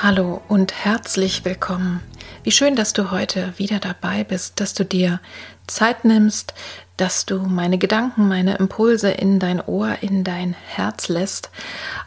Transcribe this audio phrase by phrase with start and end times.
[0.00, 2.00] Hallo und herzlich willkommen.
[2.44, 5.18] Wie schön, dass du heute wieder dabei bist, dass du dir
[5.66, 6.54] Zeit nimmst,
[6.96, 11.50] dass du meine Gedanken, meine Impulse in dein Ohr, in dein Herz lässt.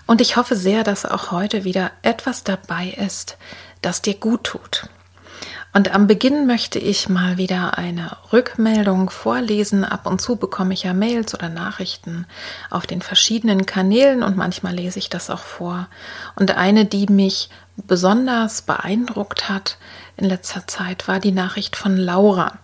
[0.08, 3.38] Und ich hoffe sehr, dass auch heute wieder etwas dabei ist,
[3.82, 4.88] das dir gut tut.
[5.74, 9.86] Und am Beginn möchte ich mal wieder eine Rückmeldung vorlesen.
[9.86, 12.26] Ab und zu bekomme ich ja Mails oder Nachrichten
[12.70, 15.88] auf den verschiedenen Kanälen und manchmal lese ich das auch vor.
[16.36, 19.78] Und eine, die mich besonders beeindruckt hat
[20.18, 22.60] in letzter Zeit, war die Nachricht von Laura.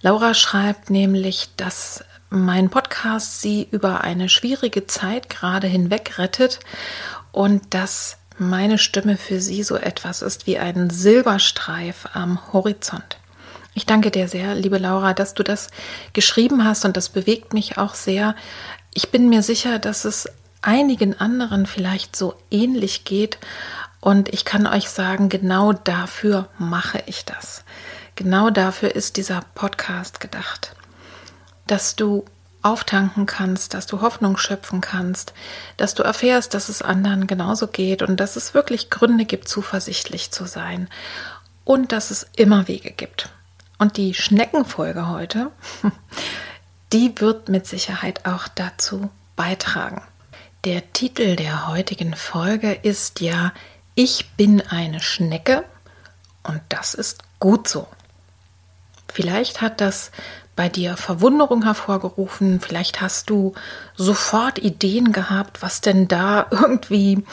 [0.00, 6.58] Laura schreibt nämlich, dass mein Podcast sie über eine schwierige Zeit gerade hinweg rettet
[7.30, 13.18] und dass meine Stimme für Sie so etwas ist wie ein Silberstreif am Horizont.
[13.74, 15.68] Ich danke dir sehr, liebe Laura, dass du das
[16.12, 18.34] geschrieben hast und das bewegt mich auch sehr.
[18.92, 20.28] Ich bin mir sicher, dass es
[20.60, 23.38] einigen anderen vielleicht so ähnlich geht
[24.00, 27.64] und ich kann euch sagen, genau dafür mache ich das.
[28.14, 30.74] Genau dafür ist dieser Podcast gedacht,
[31.66, 32.24] dass du
[32.62, 35.34] auftanken kannst, dass du Hoffnung schöpfen kannst,
[35.76, 40.30] dass du erfährst, dass es anderen genauso geht und dass es wirklich Gründe gibt, zuversichtlich
[40.30, 40.88] zu sein
[41.64, 43.28] und dass es immer Wege gibt.
[43.78, 45.50] Und die Schneckenfolge heute,
[46.92, 50.02] die wird mit Sicherheit auch dazu beitragen.
[50.64, 53.52] Der Titel der heutigen Folge ist ja
[53.96, 55.64] Ich bin eine Schnecke
[56.44, 57.88] und das ist gut so.
[59.12, 60.12] Vielleicht hat das
[60.56, 62.60] bei dir Verwunderung hervorgerufen.
[62.60, 63.54] Vielleicht hast du
[63.96, 67.24] sofort Ideen gehabt, was denn da irgendwie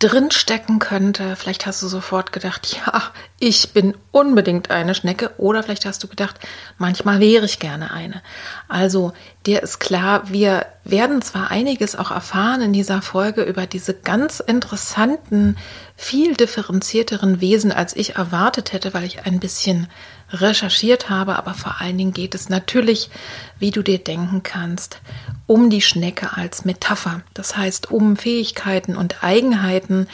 [0.00, 1.36] drinstecken könnte.
[1.36, 3.02] Vielleicht hast du sofort gedacht, ja,
[3.38, 5.30] ich bin unbedingt eine Schnecke.
[5.38, 6.38] Oder vielleicht hast du gedacht,
[6.76, 8.20] manchmal wäre ich gerne eine.
[8.68, 9.12] Also
[9.46, 14.40] dir ist klar, wir werden zwar einiges auch erfahren in dieser Folge über diese ganz
[14.40, 15.56] interessanten,
[15.96, 19.88] viel differenzierteren Wesen, als ich erwartet hätte, weil ich ein bisschen
[20.30, 23.10] recherchiert habe, aber vor allen Dingen geht es natürlich,
[23.58, 25.00] wie du dir denken kannst,
[25.46, 27.22] um die Schnecke als Metapher.
[27.34, 30.08] Das heißt, um Fähigkeiten und Eigenheiten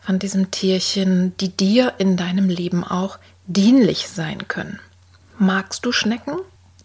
[0.00, 4.80] von diesem Tierchen, die dir in deinem Leben auch dienlich sein können.
[5.38, 6.36] Magst du Schnecken?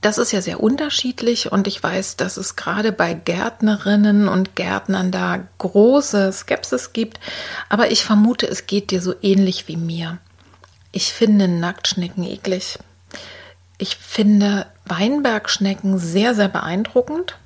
[0.01, 5.11] Das ist ja sehr unterschiedlich und ich weiß, dass es gerade bei Gärtnerinnen und Gärtnern
[5.11, 7.19] da große Skepsis gibt,
[7.67, 10.19] aber ich vermute, es geht dir so ähnlich wie mir.
[10.91, 12.79] Ich finde Nacktschnecken eklig.
[13.77, 17.37] Ich finde Weinbergschnecken sehr, sehr beeindruckend.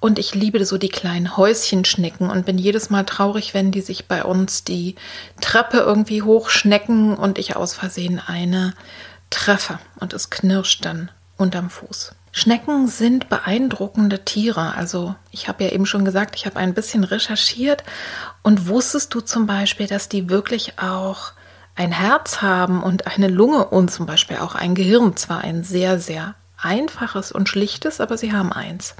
[0.00, 4.08] Und ich liebe so die kleinen Häuschenschnecken und bin jedes Mal traurig, wenn die sich
[4.08, 4.94] bei uns die
[5.42, 8.74] Treppe irgendwie hochschnecken und ich aus Versehen eine
[9.28, 12.14] treffe und es knirscht dann unterm Fuß.
[12.32, 14.74] Schnecken sind beeindruckende Tiere.
[14.74, 17.82] Also ich habe ja eben schon gesagt, ich habe ein bisschen recherchiert
[18.42, 21.32] und wusstest du zum Beispiel, dass die wirklich auch
[21.74, 25.16] ein Herz haben und eine Lunge und zum Beispiel auch ein Gehirn.
[25.16, 28.94] Zwar ein sehr, sehr einfaches und schlichtes, aber sie haben eins.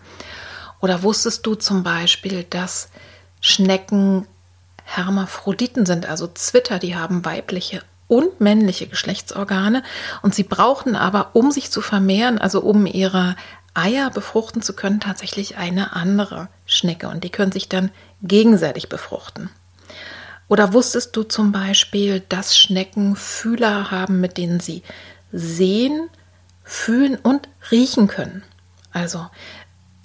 [0.80, 2.88] Oder wusstest du zum Beispiel, dass
[3.40, 4.26] Schnecken
[4.84, 9.84] Hermaphroditen sind, also Zwitter, die haben weibliche und männliche Geschlechtsorgane
[10.22, 13.36] und sie brauchen aber, um sich zu vermehren, also um ihre
[13.72, 17.90] Eier befruchten zu können, tatsächlich eine andere Schnecke und die können sich dann
[18.22, 19.48] gegenseitig befruchten.
[20.50, 24.82] Oder wusstest du zum Beispiel, dass Schnecken Fühler haben, mit denen sie
[25.30, 26.10] sehen,
[26.64, 28.42] fühlen und riechen können?
[28.92, 29.28] Also,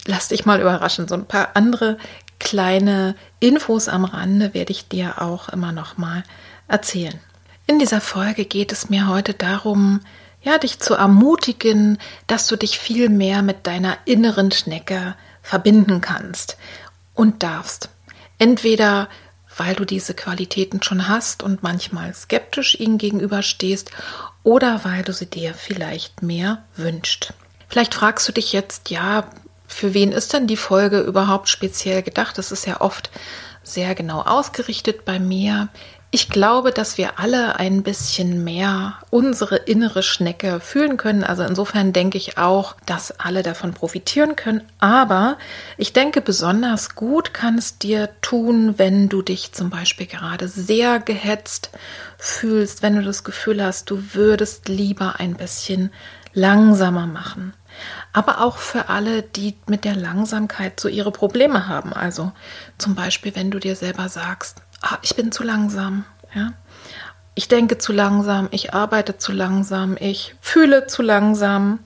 [0.04, 1.08] lass dich mal überraschen.
[1.08, 1.98] So ein paar andere
[2.38, 6.22] kleine Infos am Rande werde ich dir auch immer noch mal
[6.68, 7.18] erzählen.
[7.66, 10.00] In dieser Folge geht es mir heute darum,
[10.42, 11.98] ja, dich zu ermutigen,
[12.28, 16.56] dass du dich viel mehr mit deiner inneren Schnecke verbinden kannst
[17.14, 17.88] und darfst.
[18.38, 19.08] Entweder
[19.56, 23.90] weil du diese Qualitäten schon hast und manchmal skeptisch ihnen gegenüberstehst
[24.42, 27.32] oder weil du sie dir vielleicht mehr wünscht.
[27.68, 29.28] Vielleicht fragst du dich jetzt, ja,
[29.66, 32.38] für wen ist denn die Folge überhaupt speziell gedacht?
[32.38, 33.10] Das ist ja oft
[33.62, 35.68] sehr genau ausgerichtet bei mir.
[36.16, 41.22] Ich glaube, dass wir alle ein bisschen mehr unsere innere Schnecke fühlen können.
[41.22, 44.62] Also insofern denke ich auch, dass alle davon profitieren können.
[44.78, 45.36] Aber
[45.76, 51.00] ich denke, besonders gut kann es dir tun, wenn du dich zum Beispiel gerade sehr
[51.00, 51.68] gehetzt
[52.16, 55.92] fühlst, wenn du das Gefühl hast, du würdest lieber ein bisschen
[56.32, 57.52] langsamer machen.
[58.14, 61.92] Aber auch für alle, die mit der Langsamkeit so ihre Probleme haben.
[61.92, 62.32] Also
[62.78, 66.04] zum Beispiel, wenn du dir selber sagst, ah, ich bin zu langsam,
[66.34, 66.52] ja.
[67.34, 71.80] Ich denke zu langsam, ich arbeite zu langsam, ich fühle zu langsam.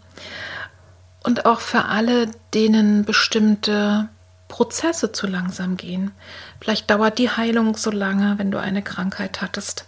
[1.24, 4.08] Und auch für alle, denen bestimmte
[4.46, 6.12] Prozesse zu langsam gehen.
[6.60, 9.86] Vielleicht dauert die Heilung so lange, wenn du eine Krankheit hattest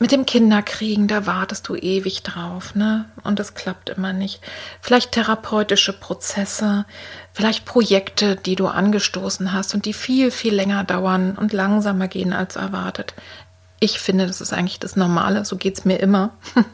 [0.00, 3.04] mit dem Kinderkriegen, da wartest du ewig drauf, ne?
[3.22, 4.40] Und es klappt immer nicht.
[4.80, 6.86] Vielleicht therapeutische Prozesse,
[7.34, 12.32] vielleicht Projekte, die du angestoßen hast und die viel, viel länger dauern und langsamer gehen
[12.32, 13.12] als erwartet.
[13.78, 16.30] Ich finde, das ist eigentlich das Normale, so geht es mir immer.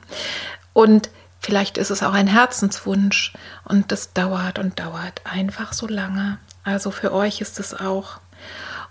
[0.73, 1.09] Und
[1.41, 3.33] vielleicht ist es auch ein Herzenswunsch
[3.65, 6.37] und das dauert und dauert einfach so lange.
[6.65, 8.21] Also für euch ist es auch.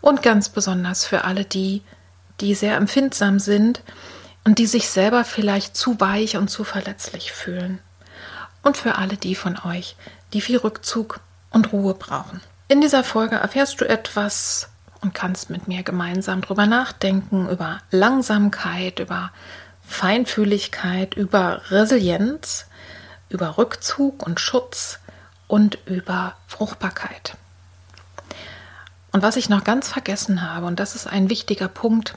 [0.02, 1.84] Und ganz besonders für alle die,
[2.40, 3.84] die sehr empfindsam sind
[4.46, 7.80] und die sich selber vielleicht zu weich und zu verletzlich fühlen.
[8.62, 9.98] Und für alle die von euch,
[10.32, 11.20] die viel Rückzug
[11.50, 12.42] und Ruhe brauchen.
[12.68, 14.70] In dieser Folge erfährst du etwas
[15.02, 19.32] und kannst mit mir gemeinsam darüber nachdenken, über Langsamkeit, über
[19.88, 22.66] Feinfühligkeit, über Resilienz,
[23.30, 25.00] über Rückzug und Schutz
[25.48, 27.36] und über Fruchtbarkeit.
[29.12, 32.16] Und was ich noch ganz vergessen habe, und das ist ein wichtiger Punkt,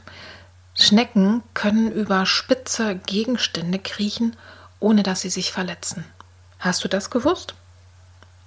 [0.79, 4.37] Schnecken können über spitze Gegenstände kriechen,
[4.79, 6.05] ohne dass sie sich verletzen.
[6.61, 7.55] Hast du das gewusst?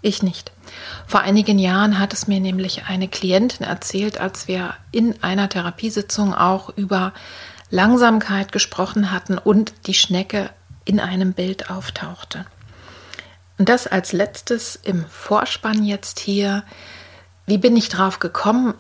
[0.02, 0.52] Ich nicht.
[1.06, 6.34] Vor einigen Jahren hat es mir nämlich eine Klientin erzählt, als wir in einer Therapiesitzung
[6.34, 7.14] auch über
[7.70, 10.50] Langsamkeit gesprochen hatten und die Schnecke
[10.86, 12.46] in einem Bild auftauchte.
[13.58, 16.64] Und das als letztes im Vorspann jetzt hier.
[17.46, 18.74] Wie bin ich drauf gekommen?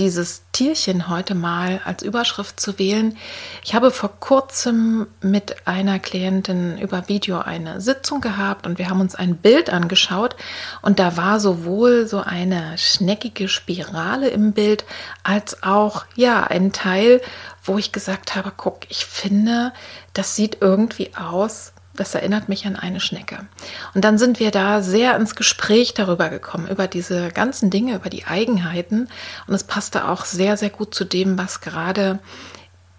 [0.00, 3.18] Dieses Tierchen heute mal als Überschrift zu wählen.
[3.62, 9.02] Ich habe vor kurzem mit einer Klientin über Video eine Sitzung gehabt und wir haben
[9.02, 10.36] uns ein Bild angeschaut
[10.80, 14.86] und da war sowohl so eine schneckige Spirale im Bild
[15.22, 17.20] als auch ja ein Teil,
[17.62, 19.72] wo ich gesagt habe, guck, ich finde,
[20.14, 23.46] das sieht irgendwie aus das erinnert mich an eine Schnecke.
[23.94, 28.08] Und dann sind wir da sehr ins Gespräch darüber gekommen, über diese ganzen Dinge, über
[28.08, 29.08] die Eigenheiten.
[29.46, 32.18] Und es passte auch sehr, sehr gut zu dem, was gerade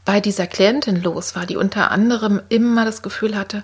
[0.05, 3.63] bei dieser Klientin los war, die unter anderem immer das Gefühl hatte,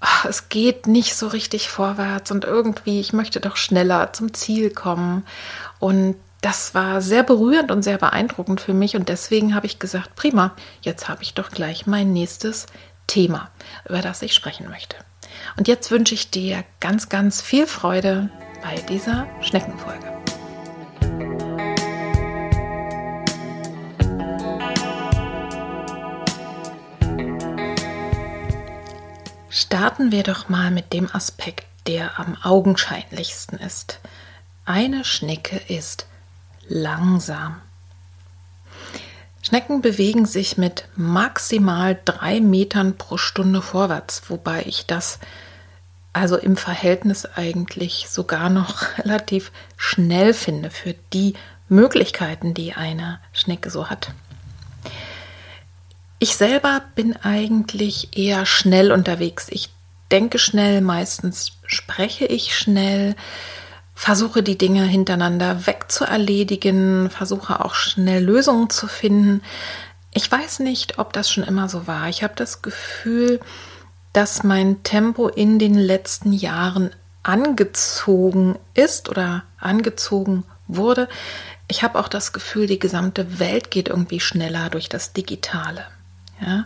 [0.00, 4.70] ach, es geht nicht so richtig vorwärts und irgendwie, ich möchte doch schneller zum Ziel
[4.70, 5.24] kommen.
[5.80, 10.16] Und das war sehr berührend und sehr beeindruckend für mich und deswegen habe ich gesagt,
[10.16, 12.66] prima, jetzt habe ich doch gleich mein nächstes
[13.06, 13.50] Thema,
[13.88, 14.96] über das ich sprechen möchte.
[15.56, 18.30] Und jetzt wünsche ich dir ganz, ganz viel Freude
[18.62, 20.12] bei dieser Schneckenfolge.
[29.50, 34.00] Starten wir doch mal mit dem Aspekt, der am augenscheinlichsten ist.
[34.64, 36.06] Eine Schnecke ist
[36.68, 37.60] langsam.
[39.42, 45.18] Schnecken bewegen sich mit maximal drei Metern pro Stunde vorwärts, wobei ich das
[46.12, 51.34] also im Verhältnis eigentlich sogar noch relativ schnell finde für die
[51.68, 54.10] Möglichkeiten, die eine Schnecke so hat.
[56.18, 59.48] Ich selber bin eigentlich eher schnell unterwegs.
[59.50, 59.70] Ich
[60.12, 63.16] denke schnell, meistens spreche ich schnell
[64.02, 69.42] versuche die Dinge hintereinander wegzuerledigen, versuche auch schnell Lösungen zu finden.
[70.12, 72.08] Ich weiß nicht, ob das schon immer so war.
[72.08, 73.38] Ich habe das Gefühl,
[74.12, 76.90] dass mein Tempo in den letzten Jahren
[77.22, 81.08] angezogen ist oder angezogen wurde.
[81.68, 85.86] Ich habe auch das Gefühl, die gesamte Welt geht irgendwie schneller durch das Digitale.
[86.44, 86.64] Ja?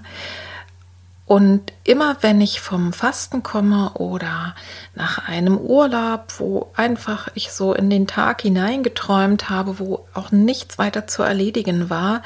[1.26, 4.54] Und immer wenn ich vom Fasten komme oder
[4.94, 10.78] nach einem Urlaub, wo einfach ich so in den Tag hineingeträumt habe, wo auch nichts
[10.78, 12.22] weiter zu erledigen war,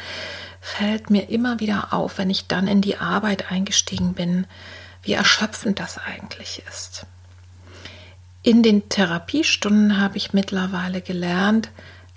[0.60, 4.46] fällt mir immer wieder auf, wenn ich dann in die Arbeit eingestiegen bin,
[5.02, 7.06] wie erschöpfend das eigentlich ist.
[8.42, 11.70] In den Therapiestunden habe ich mittlerweile gelernt,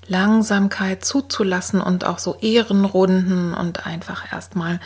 [0.07, 4.81] Langsamkeit zuzulassen und auch so Ehrenrunden und einfach erstmal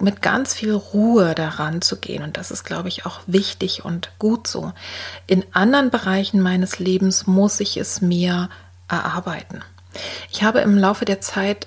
[0.00, 2.22] mit ganz viel Ruhe daran zu gehen.
[2.22, 4.72] Und das ist, glaube ich, auch wichtig und gut so.
[5.26, 8.48] In anderen Bereichen meines Lebens muss ich es mir
[8.88, 9.62] erarbeiten.
[10.30, 11.66] Ich habe im Laufe der Zeit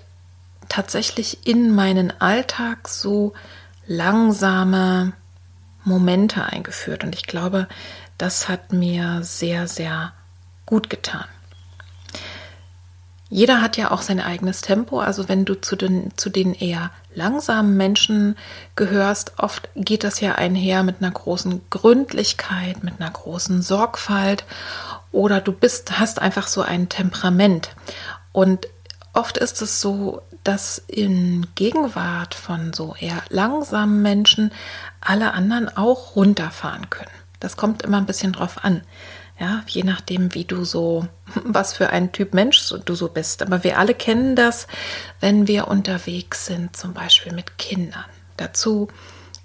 [0.70, 3.34] tatsächlich in meinen Alltag so
[3.86, 5.14] langsame
[5.84, 7.04] Momente eingeführt.
[7.04, 7.68] Und ich glaube,
[8.18, 10.14] das hat mir sehr, sehr
[10.66, 11.26] gut getan.
[13.34, 15.00] Jeder hat ja auch sein eigenes Tempo.
[15.00, 18.38] Also wenn du zu den, zu den eher langsamen Menschen
[18.76, 24.46] gehörst, oft geht das ja einher mit einer großen Gründlichkeit, mit einer großen Sorgfalt
[25.12, 27.72] oder du bist, hast einfach so ein Temperament.
[28.34, 28.68] Und
[29.14, 34.52] oft ist es so, dass in Gegenwart von so eher langsamen Menschen
[35.02, 37.10] alle anderen auch runterfahren können.
[37.40, 38.82] Das kommt immer ein bisschen drauf an.
[39.40, 41.08] Ja, je nachdem, wie du so,
[41.44, 43.42] was für ein Typ Mensch du so bist.
[43.42, 44.68] Aber wir alle kennen das,
[45.20, 48.06] wenn wir unterwegs sind, zum Beispiel mit Kindern.
[48.38, 48.88] Dazu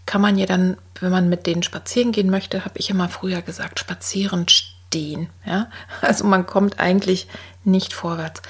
[0.07, 3.43] kann man ja dann, wenn man mit denen spazieren gehen möchte, habe ich immer früher
[3.43, 5.29] gesagt, spazieren stehen.
[5.45, 5.69] Ja,
[6.01, 7.29] also man kommt eigentlich
[7.65, 8.41] nicht vorwärts.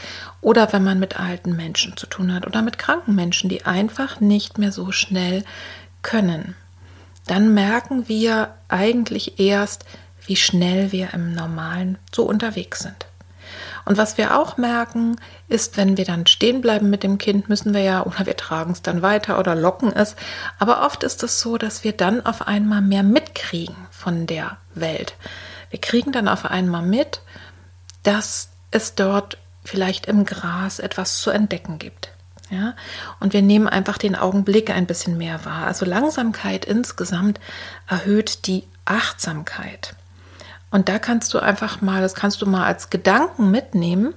[0.40, 4.21] Oder wenn man mit alten Menschen zu tun hat oder mit kranken Menschen, die einfach
[4.21, 5.45] nicht mehr so schnell
[6.02, 6.54] können.
[7.26, 9.85] Dann merken wir eigentlich erst,
[10.28, 13.06] wie schnell wir im Normalen so unterwegs sind.
[13.87, 15.16] Und was wir auch merken,
[15.49, 18.73] ist, wenn wir dann stehen bleiben mit dem Kind, müssen wir ja, oder wir tragen
[18.73, 20.14] es dann weiter oder locken es.
[20.58, 25.14] Aber oft ist es so, dass wir dann auf einmal mehr mitkriegen von der Welt.
[25.70, 27.23] Wir kriegen dann auf einmal mit,
[28.02, 32.11] dass es dort vielleicht im Gras etwas zu entdecken gibt.
[32.50, 32.75] Ja,
[33.20, 35.66] und wir nehmen einfach den Augenblick ein bisschen mehr wahr.
[35.66, 37.40] Also Langsamkeit insgesamt
[37.87, 39.94] erhöht die Achtsamkeit.
[40.71, 44.15] Und da kannst du einfach mal, das kannst du mal als Gedanken mitnehmen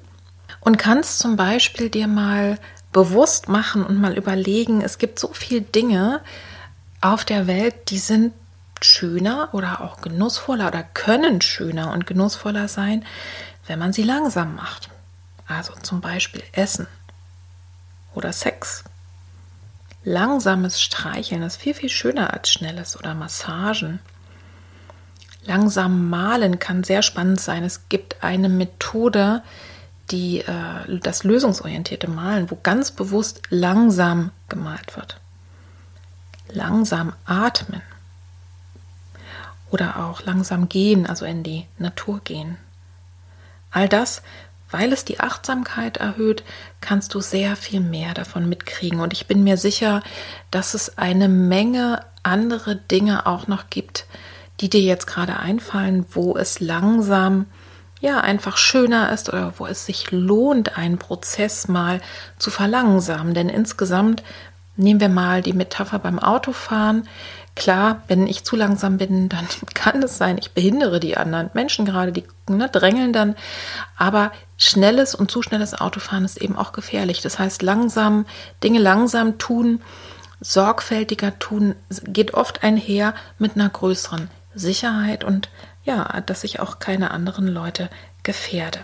[0.59, 2.59] und kannst zum Beispiel dir mal
[2.91, 6.21] bewusst machen und mal überlegen, es gibt so viele Dinge
[6.99, 8.33] auf der Welt, die sind
[8.81, 13.05] schöner oder auch genussvoller oder können schöner und genussvoller sein,
[13.67, 14.89] wenn man sie langsam macht.
[15.47, 16.87] Also zum Beispiel Essen
[18.13, 18.83] oder Sex.
[20.03, 23.99] Langsames Streicheln ist viel, viel schöner als schnelles oder Massagen.
[25.43, 27.63] Langsam malen kann sehr spannend sein.
[27.63, 29.41] Es gibt eine Methode,
[30.11, 35.19] die äh, das lösungsorientierte Malen, wo ganz bewusst langsam gemalt wird.
[36.53, 37.81] Langsam atmen
[39.71, 42.57] oder auch langsam gehen, also in die Natur gehen.
[43.71, 44.21] All das,
[44.69, 46.43] weil es die Achtsamkeit erhöht,
[46.81, 48.99] kannst du sehr viel mehr davon mitkriegen.
[48.99, 50.03] Und ich bin mir sicher,
[50.51, 54.05] dass es eine Menge andere Dinge auch noch gibt,
[54.61, 57.47] die dir jetzt gerade einfallen, wo es langsam
[57.99, 62.01] ja einfach schöner ist oder wo es sich lohnt, einen Prozess mal
[62.37, 63.33] zu verlangsamen.
[63.33, 64.23] Denn insgesamt
[64.75, 67.07] nehmen wir mal die Metapher beim Autofahren.
[67.55, 71.85] Klar, wenn ich zu langsam bin, dann kann es sein, ich behindere die anderen Menschen
[71.85, 73.35] gerade, die ne, drängeln dann.
[73.97, 77.21] Aber schnelles und zu schnelles Autofahren ist eben auch gefährlich.
[77.21, 78.25] Das heißt, langsam,
[78.63, 79.81] Dinge langsam tun,
[80.39, 85.49] sorgfältiger tun, geht oft einher mit einer größeren Sicherheit und
[85.83, 87.89] ja, dass ich auch keine anderen Leute
[88.23, 88.79] gefährde.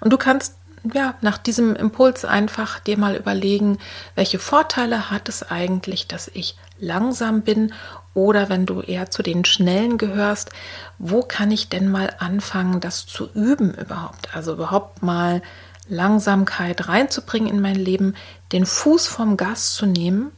[0.00, 0.56] Und du kannst
[0.92, 3.78] ja nach diesem Impuls einfach dir mal überlegen,
[4.14, 7.72] welche Vorteile hat es eigentlich, dass ich langsam bin
[8.12, 10.50] oder wenn du eher zu den Schnellen gehörst,
[10.98, 14.34] wo kann ich denn mal anfangen, das zu üben überhaupt?
[14.34, 15.42] Also überhaupt mal
[15.88, 18.14] Langsamkeit reinzubringen in mein Leben,
[18.52, 20.32] den Fuß vom Gas zu nehmen,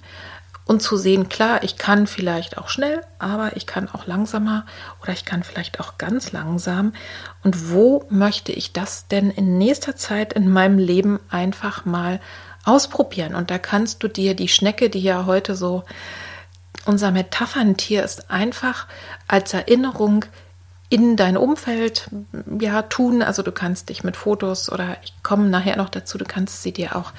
[0.67, 4.67] und zu sehen, klar, ich kann vielleicht auch schnell, aber ich kann auch langsamer
[5.01, 6.93] oder ich kann vielleicht auch ganz langsam.
[7.45, 12.21] Und wo möchte ich das denn in nächster Zeit in meinem Leben einfach mal
[12.65, 13.37] ausprobieren?
[13.37, 15.85] Und da kannst du dir die Schnecke, die ja heute so
[16.85, 18.89] unser Metapherntier ist, einfach
[19.29, 20.25] als Erinnerung
[20.89, 22.09] in dein Umfeld
[22.61, 23.23] ja tun.
[23.23, 26.73] Also du kannst dich mit Fotos oder ich komme nachher noch dazu, du kannst sie
[26.73, 27.13] dir auch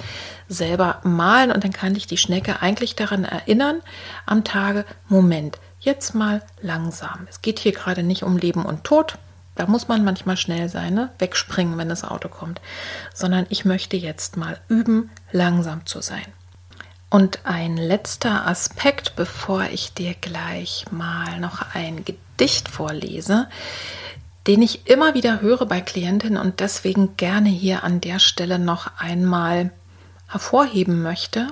[0.47, 3.81] selber malen und dann kann dich die Schnecke eigentlich daran erinnern
[4.25, 7.27] am Tage, Moment, jetzt mal langsam.
[7.29, 9.17] Es geht hier gerade nicht um Leben und Tod.
[9.55, 11.09] Da muss man manchmal schnell sein, ne?
[11.17, 12.61] wegspringen, wenn das Auto kommt,
[13.13, 16.25] sondern ich möchte jetzt mal üben, langsam zu sein.
[17.09, 22.26] Und ein letzter Aspekt, bevor ich dir gleich mal noch ein Gedicht
[22.69, 23.47] vorlese,
[24.45, 28.91] den ich immer wieder höre bei Klientinnen und deswegen gerne hier an der Stelle noch
[28.97, 29.71] einmal
[30.27, 31.47] hervorheben möchte.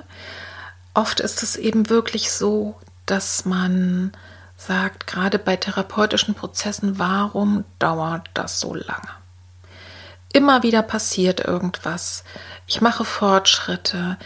[0.94, 4.12] Oft ist es eben wirklich so, dass man
[4.56, 9.08] sagt, gerade bei therapeutischen Prozessen, warum dauert das so lange?
[10.36, 12.22] immer wieder passiert irgendwas.
[12.66, 14.18] Ich mache Fortschritte,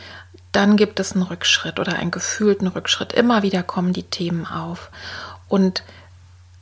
[0.51, 3.13] dann gibt es einen Rückschritt oder einen gefühlten Rückschritt.
[3.13, 4.91] Immer wieder kommen die Themen auf.
[5.47, 5.85] Und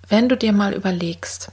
[0.08, 1.52] wenn du dir mal überlegst,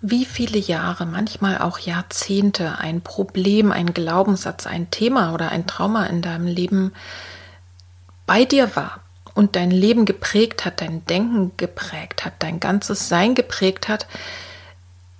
[0.00, 6.06] wie viele Jahre, manchmal auch Jahrzehnte ein Problem, ein Glaubenssatz, ein Thema oder ein Trauma
[6.06, 6.92] in deinem Leben
[8.26, 9.00] bei dir war
[9.34, 14.06] und dein Leben geprägt hat, dein Denken geprägt hat, dein ganzes Sein geprägt hat,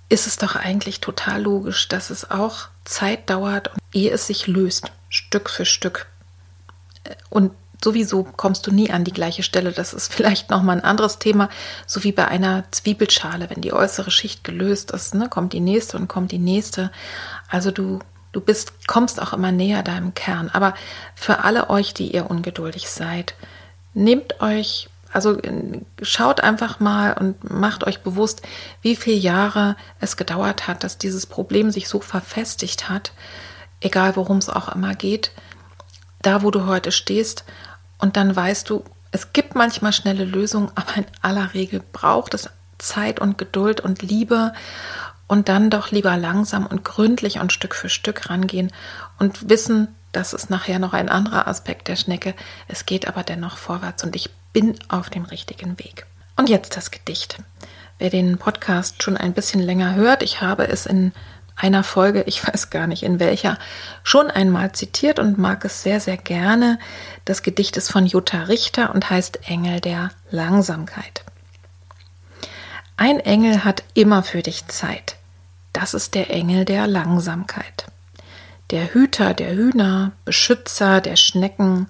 [0.07, 4.91] ist es doch eigentlich total logisch, dass es auch Zeit dauert, ehe es sich löst,
[5.09, 6.07] Stück für Stück.
[7.29, 7.51] Und
[7.83, 9.71] sowieso kommst du nie an die gleiche Stelle.
[9.71, 11.49] Das ist vielleicht nochmal ein anderes Thema,
[11.85, 13.49] so wie bei einer Zwiebelschale.
[13.49, 16.91] Wenn die äußere Schicht gelöst ist, ne, kommt die nächste und kommt die nächste.
[17.49, 17.99] Also du,
[18.31, 20.49] du bist, kommst auch immer näher deinem Kern.
[20.49, 20.73] Aber
[21.15, 23.35] für alle euch, die ihr ungeduldig seid,
[23.93, 25.37] nehmt euch, also
[26.01, 28.41] schaut einfach mal und macht euch bewusst,
[28.81, 33.13] wie viele Jahre es gedauert hat, dass dieses Problem sich so verfestigt hat,
[33.81, 35.31] egal worum es auch immer geht,
[36.21, 37.45] da wo du heute stehst
[37.99, 42.49] und dann weißt du, es gibt manchmal schnelle Lösungen, aber in aller Regel braucht es
[42.77, 44.53] Zeit und Geduld und Liebe
[45.27, 48.71] und dann doch lieber langsam und gründlich und Stück für Stück rangehen
[49.19, 52.33] und wissen, das ist nachher noch ein anderer Aspekt der Schnecke.
[52.67, 56.07] Es geht aber dennoch vorwärts und ich bin auf dem richtigen Weg.
[56.35, 57.37] Und jetzt das Gedicht.
[57.99, 61.11] Wer den Podcast schon ein bisschen länger hört, ich habe es in
[61.59, 63.57] einer Folge, ich weiß gar nicht in welcher,
[64.03, 66.79] schon einmal zitiert und mag es sehr, sehr gerne.
[67.25, 71.23] Das Gedicht ist von Jutta Richter und heißt Engel der Langsamkeit.
[72.97, 75.17] Ein Engel hat immer für dich Zeit.
[75.73, 77.85] Das ist der Engel der Langsamkeit.
[78.71, 81.87] Der Hüter der Hühner, Beschützer der Schnecken,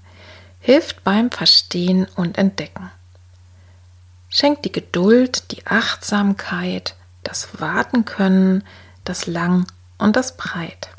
[0.60, 2.92] hilft beim Verstehen und Entdecken.
[4.30, 8.64] Schenkt die Geduld, die Achtsamkeit, das Warten können,
[9.04, 10.90] das Lang und das Breit.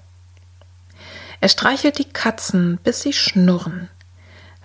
[1.41, 3.89] Er streichelt die Katzen, bis sie schnurren,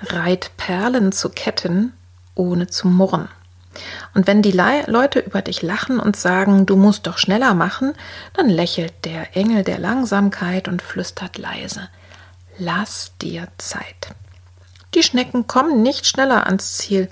[0.01, 1.93] reiht Perlen zu Ketten,
[2.35, 3.29] ohne zu murren.
[4.13, 7.93] Und wenn die Le Leute über dich lachen und sagen, du musst doch schneller machen,
[8.33, 11.89] dann lächelt der Engel der Langsamkeit und flüstert leise,
[12.57, 14.15] lass dir Zeit.
[14.93, 17.09] Die Schnecken kommen nicht schneller ans Ziel,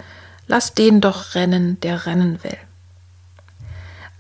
[0.48, 2.58] lass den doch rennen, der rennen will.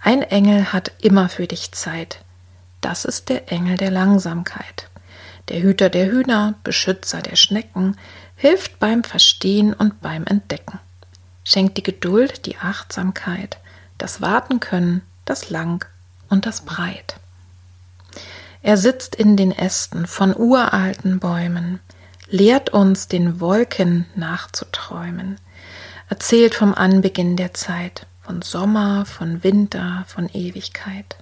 [0.05, 2.19] Ein Engel hat immer für dich Zeit.
[2.81, 4.89] Das ist der Engel der Langsamkeit.
[5.47, 7.95] Der Hüter der Hühner, Beschützer der Schnecken,
[8.35, 10.79] hilft beim Verstehen und beim Entdecken.
[11.45, 13.59] Schenkt die Geduld, die Achtsamkeit,
[13.97, 15.85] das Warten können, das Lang
[16.27, 17.15] und das Breit.
[18.61, 21.79] Er sitzt in den Ästen von uralten Bäumen,
[22.27, 25.37] lehrt uns den Wolken nachzuträumen,
[26.09, 31.17] erzählt vom Anbeginn der Zeit, von Sommer, von Winter, von Ewigkeit.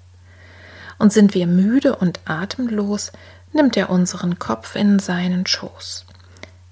[0.99, 3.11] Und sind wir müde und atemlos,
[3.53, 6.05] nimmt er unseren Kopf in seinen Schoß.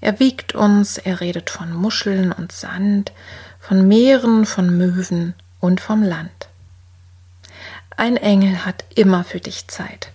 [0.00, 3.12] Er wiegt uns, er redet von Muscheln und Sand,
[3.58, 6.48] von Meeren, von Möwen und vom Land.
[7.96, 10.10] Ein Engel hat immer für dich Zeit.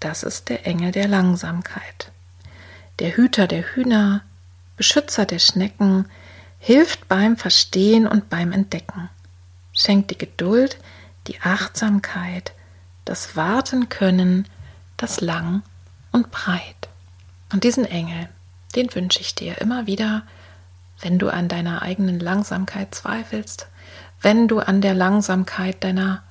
[0.00, 2.10] Das ist der Engel der Langsamkeit.
[2.98, 4.22] Der Hüter der Hühner,
[4.76, 6.06] Beschützer der Schnecken,
[6.60, 9.08] hilft beim Verstehen und beim Entdecken,
[9.72, 10.78] schenkt die Geduld,
[11.26, 12.52] die Achtsamkeit,
[13.04, 14.46] das Warten können,
[14.96, 15.62] das Lang
[16.12, 16.88] und Breit.
[17.52, 18.28] Und diesen Engel,
[18.76, 20.22] den wünsche ich dir immer wieder,
[21.00, 23.66] wenn du an deiner eigenen Langsamkeit zweifelst,
[24.20, 26.22] wenn du an der Langsamkeit deiner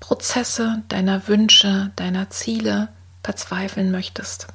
[0.00, 2.88] Prozesse, deiner Wünsche, deiner Ziele
[3.22, 4.48] verzweifeln möchtest.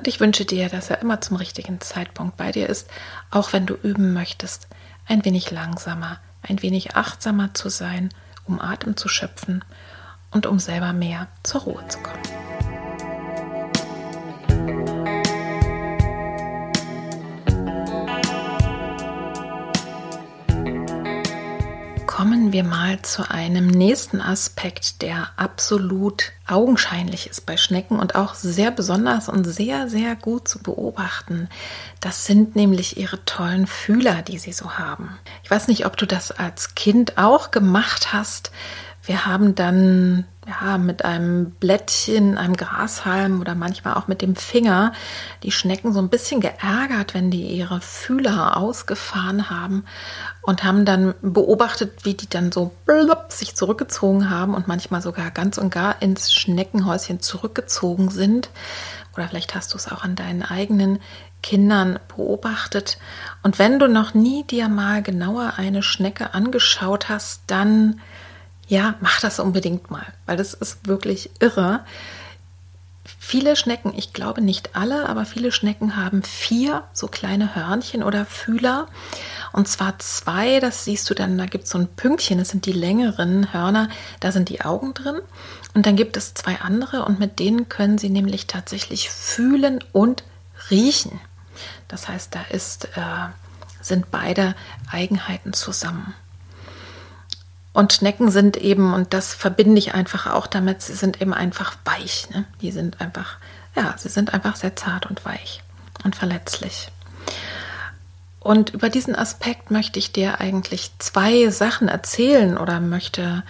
[0.00, 2.88] Und ich wünsche dir, dass er immer zum richtigen Zeitpunkt bei dir ist,
[3.30, 4.66] auch wenn du üben möchtest,
[5.06, 8.08] ein wenig langsamer, ein wenig achtsamer zu sein,
[8.46, 9.62] um Atem zu schöpfen
[10.30, 12.39] und um selber mehr zur Ruhe zu kommen.
[22.20, 28.34] Kommen wir mal zu einem nächsten Aspekt, der absolut augenscheinlich ist bei Schnecken und auch
[28.34, 31.48] sehr besonders und sehr, sehr gut zu beobachten.
[31.98, 35.18] Das sind nämlich ihre tollen Fühler, die sie so haben.
[35.44, 38.52] Ich weiß nicht, ob du das als Kind auch gemacht hast.
[39.10, 44.92] Wir haben dann ja, mit einem Blättchen, einem Grashalm oder manchmal auch mit dem Finger
[45.42, 49.84] die Schnecken so ein bisschen geärgert, wenn die ihre Fühler ausgefahren haben
[50.42, 55.32] und haben dann beobachtet, wie die dann so blub, sich zurückgezogen haben und manchmal sogar
[55.32, 58.48] ganz und gar ins Schneckenhäuschen zurückgezogen sind.
[59.16, 61.00] Oder vielleicht hast du es auch an deinen eigenen
[61.42, 62.98] Kindern beobachtet.
[63.42, 68.00] Und wenn du noch nie dir mal genauer eine Schnecke angeschaut hast, dann
[68.70, 71.80] Ja, mach das unbedingt mal, weil das ist wirklich irre.
[73.18, 78.24] Viele Schnecken, ich glaube nicht alle, aber viele Schnecken haben vier so kleine Hörnchen oder
[78.24, 78.86] Fühler.
[79.52, 82.64] Und zwar zwei, das siehst du dann, da gibt es so ein Pünktchen, das sind
[82.64, 83.88] die längeren Hörner,
[84.20, 85.18] da sind die Augen drin.
[85.74, 90.22] Und dann gibt es zwei andere und mit denen können sie nämlich tatsächlich fühlen und
[90.70, 91.18] riechen.
[91.88, 93.30] Das heißt, da ist, äh,
[93.80, 94.54] sind beide
[94.92, 96.14] Eigenheiten zusammen.
[97.72, 101.76] Und Schnecken sind eben, und das verbinde ich einfach auch damit, sie sind eben einfach
[101.84, 102.28] weich.
[102.30, 102.44] Ne?
[102.60, 103.36] Die sind einfach,
[103.76, 105.62] ja, sie sind einfach sehr zart und weich
[106.04, 106.88] und verletzlich.
[108.40, 113.44] Und über diesen Aspekt möchte ich dir eigentlich zwei Sachen erzählen oder möchte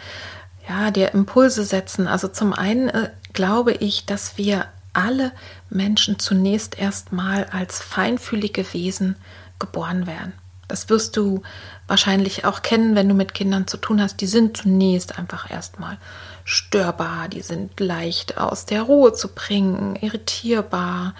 [0.68, 2.06] ja dir Impulse setzen.
[2.06, 5.32] Also zum einen äh, glaube ich, dass wir alle
[5.70, 9.16] Menschen zunächst erstmal als feinfühlige Wesen
[9.60, 10.32] geboren werden.
[10.70, 11.42] Das wirst du
[11.88, 14.20] wahrscheinlich auch kennen, wenn du mit Kindern zu tun hast.
[14.20, 15.98] Die sind zunächst einfach erstmal
[16.44, 21.14] störbar, die sind leicht aus der Ruhe zu bringen, irritierbar.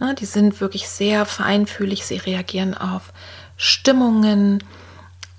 [0.00, 3.12] Ne, die sind wirklich sehr feinfühlig, sie reagieren auf
[3.56, 4.64] Stimmungen,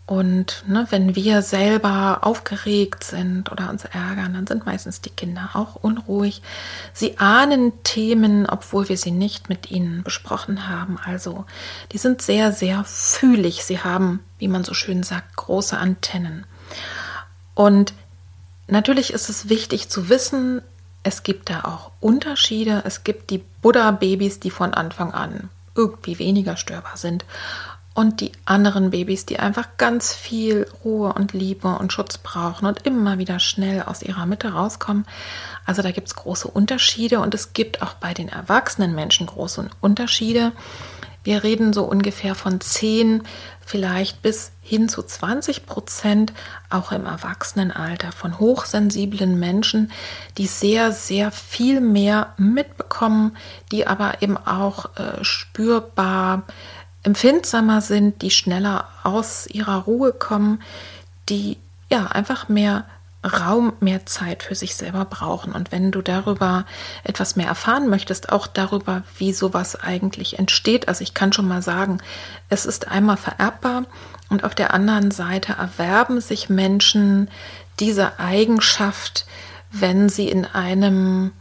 [0.08, 5.50] und ne, wenn wir selber aufgeregt sind oder uns ärgern, dann sind meistens die Kinder
[5.54, 6.44] auch unruhig.
[6.94, 11.00] Sie ahnen Themen, obwohl wir sie nicht mit ihnen besprochen haben.
[11.04, 11.46] Also
[11.92, 13.66] die sind sehr, sehr fühlig.
[13.66, 16.46] Sie haben, wie man so schön sagt, große Antennen.
[17.56, 17.94] Und
[18.68, 20.62] natürlich ist es wichtig zu wissen,
[21.02, 22.84] es gibt da auch Unterschiede.
[22.86, 27.26] Es gibt die Buddha-Babys, die von Anfang an irgendwie weniger störbar sind
[27.96, 32.86] und die anderen Babys, die einfach ganz viel Ruhe und Liebe und Schutz brauchen und
[32.86, 35.06] immer wieder schnell aus ihrer Mitte rauskommen.
[35.66, 39.70] Also da gibt es große Unterschiede und es gibt auch bei den erwachsenen Menschen große
[39.80, 40.52] Unterschiede.
[41.24, 43.24] Wir reden so ungefähr von 10,
[43.66, 46.34] vielleicht bis hin zu 20 Prozent,
[46.70, 49.92] auch im Erwachsenenalter, von hochsensiblen Menschen,
[50.38, 53.38] die sehr, sehr viel mehr mitbekommen,
[53.72, 56.44] die aber eben auch äh, spürbar
[57.06, 60.62] empfindsamer sind, die schneller aus ihrer Ruhe kommen,
[61.30, 61.58] die
[61.90, 62.86] ja einfach mehr
[63.26, 65.54] Raum, mehr Zeit für sich selber brauchen.
[65.54, 66.66] Und wenn du darüber
[67.04, 71.62] etwas mehr erfahren möchtest, auch darüber, wie sowas eigentlich entsteht, also ich kann schon mal
[71.62, 72.00] sagen,
[72.50, 73.86] es ist einmal vererbbar
[74.30, 77.30] und auf der anderen Seite erwerben sich Menschen
[77.80, 79.26] diese Eigenschaft,
[79.72, 81.32] wenn sie in einem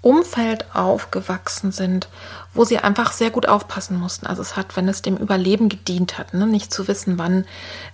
[0.00, 2.08] Umfeld aufgewachsen sind,
[2.54, 4.26] wo sie einfach sehr gut aufpassen mussten.
[4.26, 6.46] Also es hat, wenn es dem Überleben gedient hat, ne?
[6.46, 7.46] nicht zu wissen, wann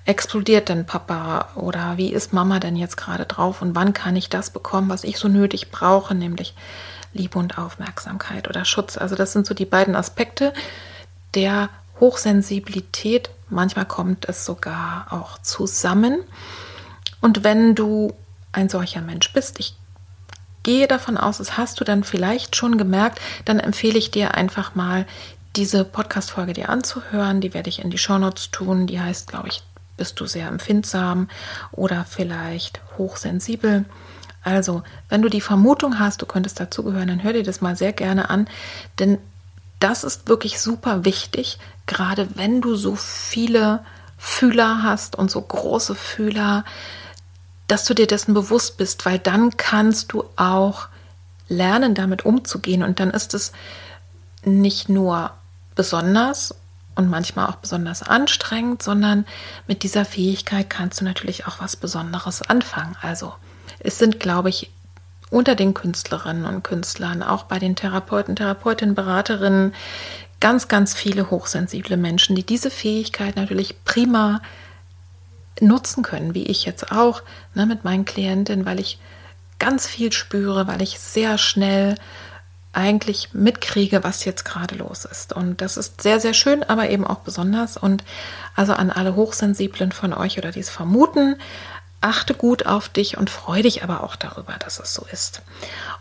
[0.05, 4.29] explodiert denn Papa oder wie ist Mama denn jetzt gerade drauf und wann kann ich
[4.29, 6.55] das bekommen, was ich so nötig brauche, nämlich
[7.13, 8.99] Liebe und Aufmerksamkeit oder Schutz.
[8.99, 10.53] Also das sind so die beiden Aspekte
[11.35, 13.31] der Hochsensibilität.
[13.49, 16.21] Manchmal kommt es sogar auch zusammen.
[17.21, 18.15] Und wenn du
[18.53, 19.77] ein solcher Mensch bist, ich
[20.69, 24.75] gehe davon aus, das hast du dann vielleicht schon gemerkt, dann empfehle ich dir einfach
[24.75, 25.07] mal
[25.57, 27.41] diese Podcast-Folge dir anzuhören.
[27.41, 28.87] Die werde ich in die Shownotes tun.
[28.87, 29.63] Die heißt, glaube ich,
[29.97, 31.31] bist du sehr empfindsam
[31.73, 33.87] oder vielleicht hochsensibel.
[34.45, 37.95] Also, wenn du die Vermutung hast, du könntest dazugehören, dann hör dir das mal sehr
[37.95, 38.47] gerne an,
[38.99, 39.17] denn
[39.81, 43.81] das ist wirklich super wichtig, gerade wenn du so viele
[44.19, 46.67] Fühler hast und so große Fühler,
[47.69, 50.89] dass du dir dessen bewusst bist, weil dann kannst du auch
[51.49, 52.83] lernen, damit umzugehen.
[52.83, 53.53] Und dann ist es
[54.45, 55.31] nicht nur
[55.75, 56.55] besonders
[56.95, 59.25] und manchmal auch besonders anstrengend, sondern
[59.67, 62.97] mit dieser Fähigkeit kannst du natürlich auch was Besonderes anfangen.
[63.01, 63.35] Also
[63.79, 64.71] es sind, glaube ich,
[65.31, 69.75] unter den Künstlerinnen und Künstlern, auch bei den Therapeuten, Therapeutinnen, Beraterinnen,
[70.41, 74.41] ganz, ganz viele hochsensible Menschen, die diese Fähigkeit natürlich prima
[75.61, 77.23] nutzen können, wie ich jetzt auch
[77.55, 78.99] ne, mit meinen Klientinnen, weil ich
[79.59, 81.97] ganz viel spüre, weil ich sehr schnell
[82.73, 85.33] eigentlich mitkriege, was jetzt gerade los ist.
[85.33, 87.77] Und das ist sehr, sehr schön, aber eben auch besonders.
[87.77, 88.05] Und
[88.55, 91.37] also an alle Hochsensiblen von euch oder die es vermuten,
[92.01, 95.43] achte gut auf dich und freue dich aber auch darüber, dass es so ist.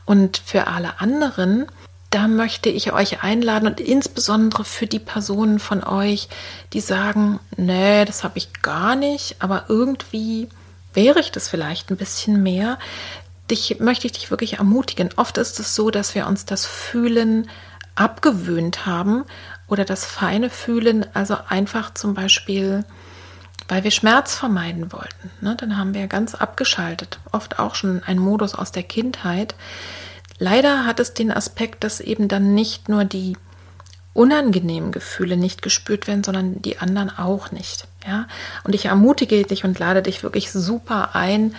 [0.05, 1.65] Und für alle anderen,
[2.09, 6.29] da möchte ich euch einladen und insbesondere für die Personen von euch,
[6.73, 10.47] die sagen, nee, das habe ich gar nicht, aber irgendwie
[10.93, 12.79] wäre ich das vielleicht ein bisschen mehr.
[13.51, 15.09] Dich möchte ich dich wirklich ermutigen.
[15.17, 17.49] Oft ist es so, dass wir uns das Fühlen
[17.95, 19.25] abgewöhnt haben
[19.67, 22.85] oder das feine Fühlen, also einfach zum Beispiel,
[23.67, 25.29] weil wir Schmerz vermeiden wollten.
[25.41, 25.57] Ne?
[25.57, 29.55] Dann haben wir ganz abgeschaltet, oft auch schon ein Modus aus der Kindheit
[30.39, 33.35] Leider hat es den Aspekt, dass eben dann nicht nur die
[34.13, 37.87] unangenehmen Gefühle nicht gespürt werden, sondern die anderen auch nicht.
[38.05, 38.27] Ja?
[38.63, 41.55] Und ich ermutige dich und lade dich wirklich super ein,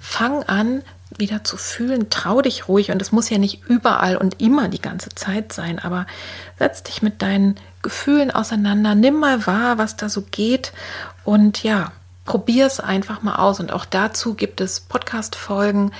[0.00, 0.82] fang an,
[1.16, 4.82] wieder zu fühlen, trau dich ruhig und es muss ja nicht überall und immer die
[4.82, 6.06] ganze Zeit sein, aber
[6.58, 10.72] setz dich mit deinen Gefühlen auseinander, nimm mal wahr, was da so geht
[11.24, 11.92] und ja,
[12.24, 15.92] probier es einfach mal aus und auch dazu gibt es Podcast Folgen,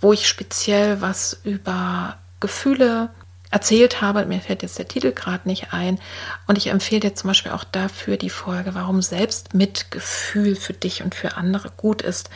[0.00, 3.10] wo ich speziell was über Gefühle
[3.50, 4.24] erzählt habe.
[4.26, 5.98] Mir fällt jetzt der Titel gerade nicht ein.
[6.46, 11.14] Und ich empfehle dir zum Beispiel auch dafür die Folge, warum Selbstmitgefühl für dich und
[11.14, 12.30] für andere gut ist.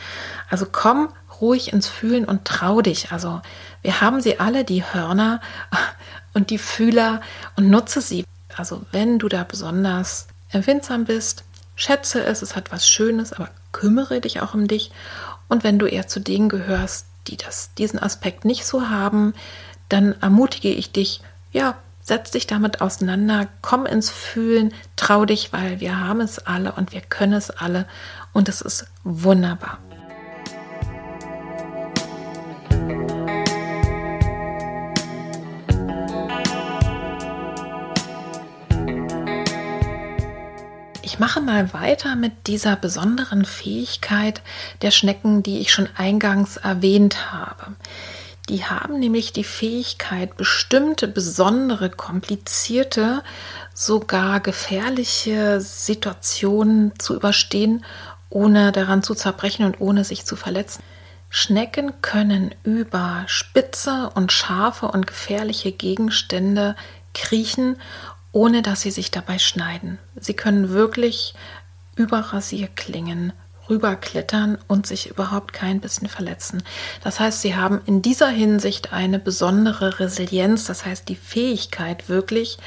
[0.49, 1.09] Also komm
[1.41, 3.11] ruhig ins Fühlen und trau dich.
[3.11, 3.41] Also
[3.81, 5.41] wir haben sie alle, die Hörner
[6.33, 7.21] und die Fühler
[7.55, 8.25] und nutze sie.
[8.55, 11.43] Also wenn du da besonders empfindsam bist,
[11.75, 14.91] schätze es, es hat was Schönes, aber kümmere dich auch um dich.
[15.47, 19.33] Und wenn du eher zu denen gehörst, die das, diesen Aspekt nicht so haben,
[19.89, 25.79] dann ermutige ich dich, ja, setz dich damit auseinander, komm ins Fühlen, trau dich, weil
[25.79, 27.87] wir haben es alle und wir können es alle
[28.31, 29.79] und es ist wunderbar.
[41.15, 44.41] Ich mache mal weiter mit dieser besonderen Fähigkeit
[44.81, 47.67] der Schnecken, die ich schon eingangs erwähnt habe.
[48.49, 53.23] Die haben nämlich die Fähigkeit, bestimmte besondere, komplizierte,
[53.73, 57.85] sogar gefährliche Situationen zu überstehen,
[58.29, 60.83] ohne daran zu zerbrechen und ohne sich zu verletzen.
[61.29, 66.75] Schnecken können über spitze und scharfe und gefährliche Gegenstände
[67.13, 67.77] kriechen
[68.35, 69.97] ohne dass sie sich dabei schneiden.
[70.19, 71.35] Sie können wirklich
[71.95, 73.31] über Rasierklingen
[73.69, 76.61] rüberklettern und sich überhaupt kein bisschen verletzen.
[77.01, 82.57] Das heißt, sie haben in dieser Hinsicht eine besondere Resilienz, das heißt die Fähigkeit wirklich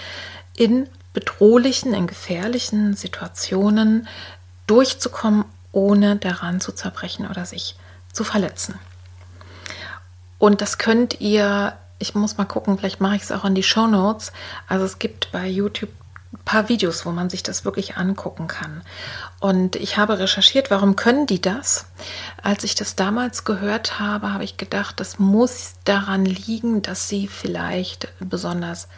[0.57, 4.09] in bedrohlichen, in gefährlichen Situationen
[4.66, 7.76] durchzukommen, ohne daran zu zerbrechen oder sich
[8.14, 8.81] zu verletzen.
[10.38, 13.62] Und das könnt ihr ich muss mal gucken, vielleicht mache ich es auch in die
[13.62, 14.32] Show Notes.
[14.68, 15.90] Also es gibt bei YouTube
[16.32, 18.82] ein paar Videos, wo man sich das wirklich angucken kann.
[19.40, 21.87] Und ich habe recherchiert, warum können die das?
[22.42, 27.28] Als ich das damals gehört habe, habe ich gedacht, das muss daran liegen, dass sie
[27.28, 28.88] vielleicht besonders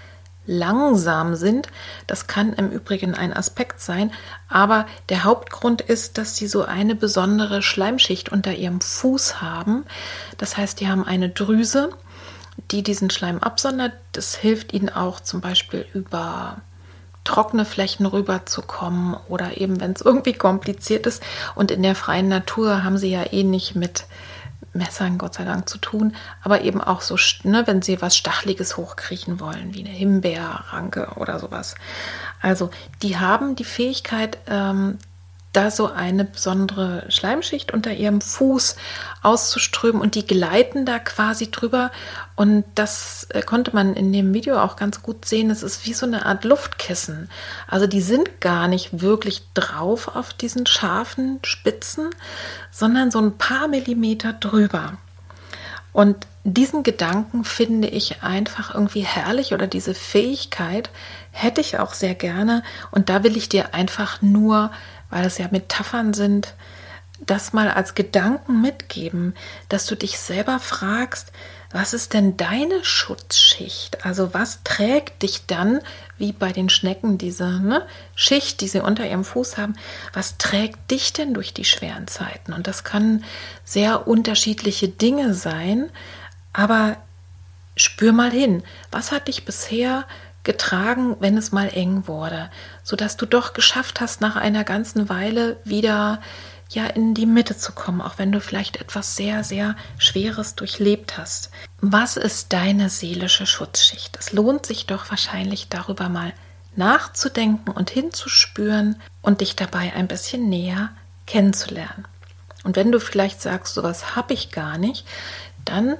[0.46, 1.68] langsam sind.
[2.08, 4.10] Das kann im Übrigen ein Aspekt sein,
[4.48, 9.84] aber der Hauptgrund ist, dass sie so eine besondere Schleimschicht unter ihrem Fuß haben.
[10.38, 11.90] Das heißt, die haben eine Drüse,
[12.70, 13.92] die diesen Schleim absondert.
[14.12, 16.60] Das hilft ihnen auch zum Beispiel über
[17.24, 21.22] trockene Flächen rüberzukommen oder eben wenn es irgendwie kompliziert ist.
[21.54, 24.04] Und in der freien Natur haben sie ja eh nicht mit
[24.72, 28.76] Messern, Gott sei Dank, zu tun, aber eben auch so, ne, wenn sie was Stachliges
[28.76, 31.74] hochkriechen wollen, wie eine Himbeerranke oder sowas.
[32.40, 32.70] Also
[33.02, 34.98] die haben die Fähigkeit, ähm,
[35.52, 38.76] da so eine besondere Schleimschicht unter ihrem Fuß
[39.22, 41.90] auszuströmen und die gleiten da quasi drüber.
[42.36, 45.50] Und das äh, konnte man in dem Video auch ganz gut sehen.
[45.50, 47.28] Es ist wie so eine Art Luftkissen.
[47.66, 52.10] Also die sind gar nicht wirklich drauf auf diesen scharfen Spitzen,
[52.70, 54.98] sondern so ein paar Millimeter drüber.
[55.92, 60.90] Und diesen Gedanken finde ich einfach irgendwie herrlich oder diese Fähigkeit
[61.32, 62.62] hätte ich auch sehr gerne.
[62.92, 64.70] Und da will ich dir einfach nur
[65.10, 66.54] weil es ja Metaphern sind,
[67.26, 69.34] das mal als Gedanken mitgeben,
[69.68, 71.32] dass du dich selber fragst,
[71.72, 74.04] was ist denn deine Schutzschicht?
[74.04, 75.80] Also was trägt dich dann,
[76.18, 79.76] wie bei den Schnecken, diese ne, Schicht, die sie unter ihrem Fuß haben,
[80.12, 82.52] was trägt dich denn durch die schweren Zeiten?
[82.52, 83.24] Und das können
[83.64, 85.90] sehr unterschiedliche Dinge sein,
[86.52, 86.96] aber
[87.76, 90.06] spür mal hin, was hat dich bisher
[90.50, 92.50] getragen, wenn es mal eng wurde,
[92.82, 96.20] sodass du doch geschafft hast, nach einer ganzen Weile wieder
[96.70, 101.18] ja in die Mitte zu kommen, auch wenn du vielleicht etwas sehr, sehr Schweres durchlebt
[101.18, 101.50] hast.
[101.80, 104.16] Was ist deine seelische Schutzschicht?
[104.18, 106.32] Es lohnt sich doch wahrscheinlich darüber mal
[106.74, 110.90] nachzudenken und hinzuspüren und dich dabei ein bisschen näher
[111.26, 112.08] kennenzulernen.
[112.64, 115.06] Und wenn du vielleicht sagst, sowas habe ich gar nicht,
[115.64, 115.96] dann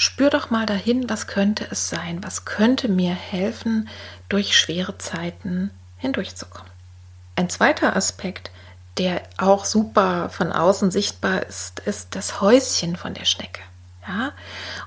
[0.00, 3.86] Spür doch mal dahin, was könnte es sein, was könnte mir helfen,
[4.30, 6.72] durch schwere Zeiten hindurchzukommen.
[7.36, 8.50] Ein zweiter Aspekt,
[8.96, 13.60] der auch super von außen sichtbar ist, ist das Häuschen von der Schnecke.
[14.08, 14.32] Ja,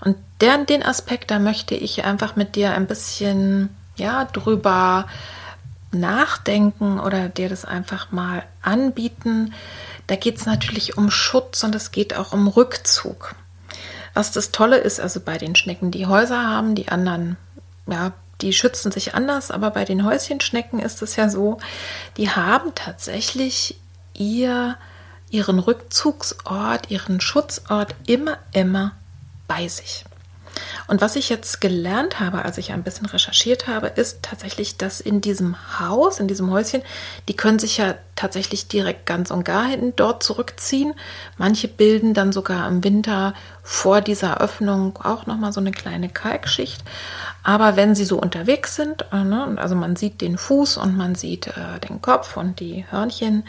[0.02, 5.06] und der, den Aspekt, da möchte ich einfach mit dir ein bisschen ja, drüber
[5.92, 9.54] nachdenken oder dir das einfach mal anbieten.
[10.08, 13.36] Da geht es natürlich um Schutz und es geht auch um Rückzug.
[14.14, 17.38] Was das Tolle ist, also bei den Schnecken, die Häuser haben, die anderen,
[17.88, 21.60] ja, die schützen sich anders, aber bei den Häuschenschnecken ist es ja so,
[22.18, 23.80] die haben tatsächlich
[24.14, 24.78] ihr,
[25.30, 28.92] ihren Rückzugsort, ihren Schutzort immer, immer
[29.48, 30.06] bei sich.
[30.88, 35.00] Und was ich jetzt gelernt habe, als ich ein bisschen recherchiert habe, ist tatsächlich, dass
[35.00, 36.82] in diesem Haus, in diesem Häuschen,
[37.28, 40.94] die können sich ja tatsächlich direkt ganz und gar hin dort zurückziehen.
[41.38, 46.84] Manche bilden dann sogar im Winter vor dieser Öffnung auch nochmal so eine kleine Kalkschicht.
[47.44, 51.16] Aber wenn sie so unterwegs sind, äh, ne, also man sieht den Fuß und man
[51.16, 53.44] sieht äh, den Kopf und die Hörnchen,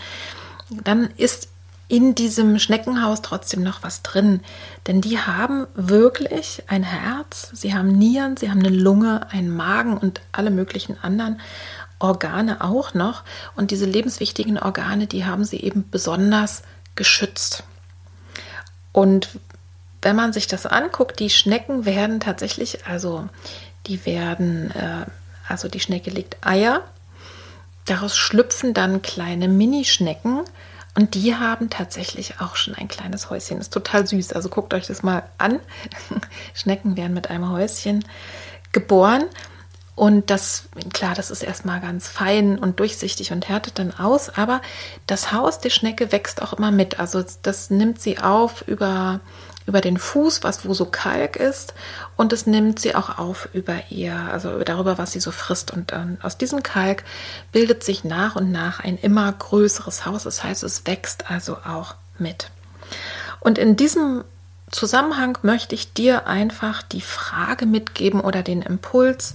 [0.82, 1.48] dann ist
[1.88, 4.40] in diesem Schneckenhaus trotzdem noch was drin.
[4.86, 9.96] Denn die haben wirklich ein Herz, sie haben Nieren, sie haben eine Lunge, einen Magen
[9.96, 11.40] und alle möglichen anderen
[11.98, 13.22] Organe auch noch.
[13.54, 16.62] Und diese lebenswichtigen Organe, die haben sie eben besonders
[16.94, 17.64] geschützt.
[18.92, 19.28] Und
[20.02, 23.28] wenn man sich das anguckt, die Schnecken werden tatsächlich, also
[23.86, 25.06] die werden, äh,
[25.48, 26.82] also die Schnecke legt Eier,
[27.86, 30.42] daraus schlüpfen dann kleine Minischnecken
[30.96, 33.58] und die haben tatsächlich auch schon ein kleines Häuschen.
[33.58, 34.32] Ist total süß.
[34.32, 35.58] Also guckt euch das mal an.
[36.54, 38.04] Schnecken werden mit einem Häuschen
[38.70, 39.24] geboren.
[39.96, 44.60] Und das, klar, das ist erstmal ganz fein und durchsichtig und härtet dann aus, aber
[45.06, 46.98] das Haus der Schnecke wächst auch immer mit.
[46.98, 49.20] Also das nimmt sie auf über
[49.66, 51.74] über den Fuß, was wo so Kalk ist,
[52.16, 55.72] und es nimmt sie auch auf über ihr, also darüber, was sie so frisst.
[55.72, 57.04] Und ähm, aus diesem Kalk
[57.52, 60.24] bildet sich nach und nach ein immer größeres Haus.
[60.24, 62.50] Das heißt, es wächst also auch mit.
[63.40, 64.24] Und in diesem
[64.70, 69.34] Zusammenhang möchte ich dir einfach die Frage mitgeben oder den Impuls,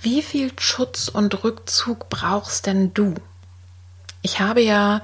[0.00, 3.14] wie viel Schutz und Rückzug brauchst denn du?
[4.22, 5.00] Ich habe ja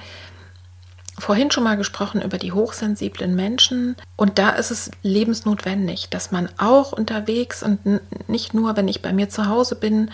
[1.19, 3.97] vorhin schon mal gesprochen über die hochsensiblen Menschen.
[4.17, 9.13] Und da ist es lebensnotwendig, dass man auch unterwegs und nicht nur, wenn ich bei
[9.13, 10.11] mir zu Hause bin,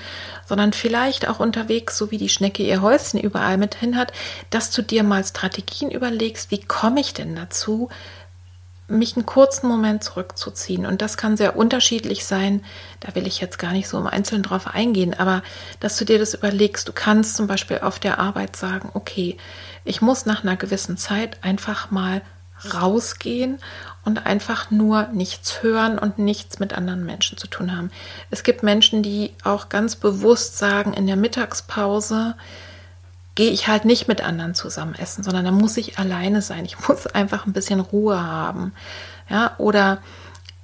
[0.46, 4.12] sondern vielleicht auch unterwegs, so wie die Schnecke ihr Häuschen überall mit hin hat,
[4.50, 7.88] dass du dir mal Strategien überlegst, wie komme ich denn dazu,
[8.90, 10.86] mich einen kurzen Moment zurückzuziehen.
[10.86, 12.64] Und das kann sehr unterschiedlich sein.
[13.00, 15.42] Da will ich jetzt gar nicht so im Einzelnen drauf eingehen, aber
[15.80, 16.88] dass du dir das überlegst.
[16.88, 19.36] Du kannst zum Beispiel auf der Arbeit sagen, okay,
[19.84, 22.22] ich muss nach einer gewissen Zeit einfach mal
[22.74, 23.58] rausgehen
[24.04, 27.90] und einfach nur nichts hören und nichts mit anderen Menschen zu tun haben.
[28.30, 32.34] Es gibt Menschen, die auch ganz bewusst sagen, in der Mittagspause,
[33.40, 36.66] gehe ich halt nicht mit anderen zusammen essen, sondern da muss ich alleine sein.
[36.66, 38.74] Ich muss einfach ein bisschen Ruhe haben.
[39.30, 40.02] Ja, oder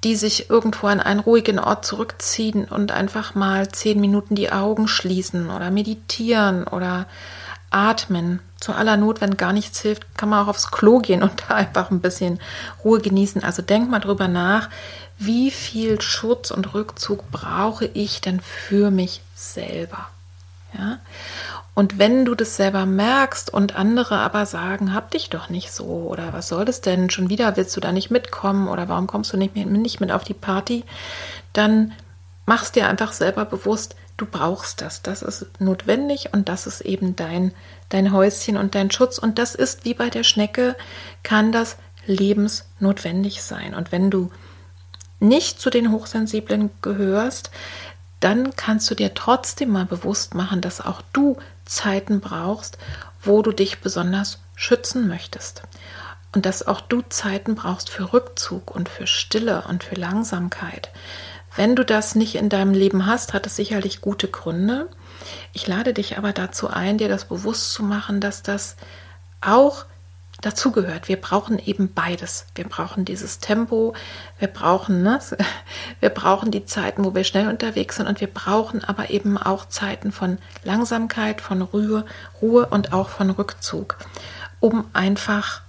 [0.03, 4.87] die sich irgendwo an einen ruhigen Ort zurückziehen und einfach mal zehn Minuten die Augen
[4.87, 7.07] schließen oder meditieren oder
[7.71, 8.41] atmen.
[8.59, 11.55] Zu aller Not, wenn gar nichts hilft, kann man auch aufs Klo gehen und da
[11.55, 12.39] einfach ein bisschen
[12.83, 13.43] Ruhe genießen.
[13.43, 14.69] Also denk mal drüber nach,
[15.17, 20.09] wie viel Schutz und Rückzug brauche ich denn für mich selber?
[20.77, 20.99] Ja?
[21.73, 25.85] Und wenn du das selber merkst und andere aber sagen, hab dich doch nicht so
[25.85, 27.09] oder was soll das denn?
[27.09, 30.11] Schon wieder willst du da nicht mitkommen oder warum kommst du nicht mit, nicht mit
[30.11, 30.83] auf die Party?
[31.53, 31.93] Dann
[32.47, 35.03] machst dir einfach selber bewusst, du brauchst das.
[35.03, 37.53] Das ist notwendig und das ist eben dein,
[37.89, 39.19] dein Häuschen und dein Schutz.
[39.19, 40.75] Und das ist wie bei der Schnecke,
[41.21, 43.75] kann das lebensnotwendig sein.
[43.75, 44.31] Und wenn du
[45.19, 47.51] nicht zu den Hochsensiblen gehörst,
[48.19, 52.77] dann kannst du dir trotzdem mal bewusst machen, dass auch du Zeiten brauchst,
[53.21, 55.63] wo du dich besonders schützen möchtest.
[56.33, 60.91] Und dass auch du Zeiten brauchst für Rückzug und für Stille und für Langsamkeit.
[61.55, 64.87] Wenn du das nicht in deinem Leben hast, hat es sicherlich gute Gründe.
[65.53, 68.75] Ich lade dich aber dazu ein, dir das bewusst zu machen, dass das
[69.41, 69.85] auch
[70.41, 71.07] dazugehört.
[71.07, 72.45] Wir brauchen eben beides.
[72.55, 73.93] Wir brauchen dieses Tempo,
[74.39, 75.19] wir brauchen, ne,
[75.99, 79.67] wir brauchen die Zeiten, wo wir schnell unterwegs sind und wir brauchen aber eben auch
[79.67, 82.05] Zeiten von Langsamkeit, von Ruhe,
[82.41, 83.97] Ruhe und auch von Rückzug,
[84.59, 85.61] um einfach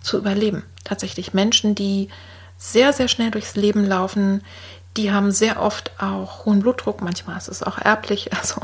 [0.00, 0.64] zu überleben.
[0.84, 2.08] Tatsächlich Menschen, die
[2.56, 4.42] sehr, sehr schnell durchs Leben laufen,
[4.96, 8.60] die haben sehr oft auch hohen Blutdruck, manchmal ist es auch erblich, also,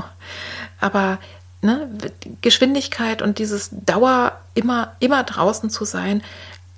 [0.81, 1.19] aber
[1.63, 1.89] ne,
[2.41, 6.23] Geschwindigkeit und dieses Dauer immer, immer draußen zu sein,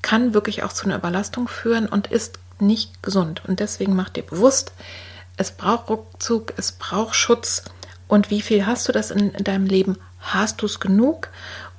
[0.03, 3.43] kann wirklich auch zu einer Überlastung führen und ist nicht gesund.
[3.47, 4.73] Und deswegen mach dir bewusst,
[5.37, 7.65] es braucht Rückzug, es braucht Schutz.
[8.09, 9.99] Und wie viel hast du das in, in deinem Leben?
[10.21, 11.29] Hast du es genug?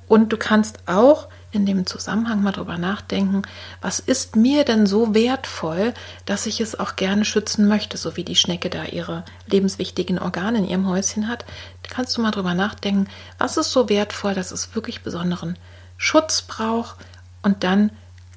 [0.08, 3.42] Und du kannst auch in dem Zusammenhang mal drüber nachdenken,
[3.80, 5.94] was ist mir denn so wertvoll,
[6.26, 10.58] dass ich es auch gerne schützen möchte, so wie die Schnecke da ihre lebenswichtigen Organe
[10.58, 11.44] in ihrem Häuschen hat.
[11.88, 15.56] Kannst du mal drüber nachdenken, was ist so wertvoll, dass es wirklich besonderen
[15.96, 16.96] Schutz braucht
[17.42, 17.90] und dann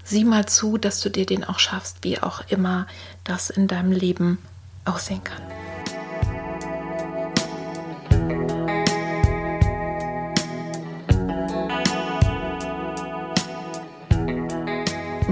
[0.03, 2.87] sieh mal zu, dass du dir den auch schaffst, wie auch immer
[3.23, 4.37] das in deinem Leben
[4.85, 5.41] aussehen kann.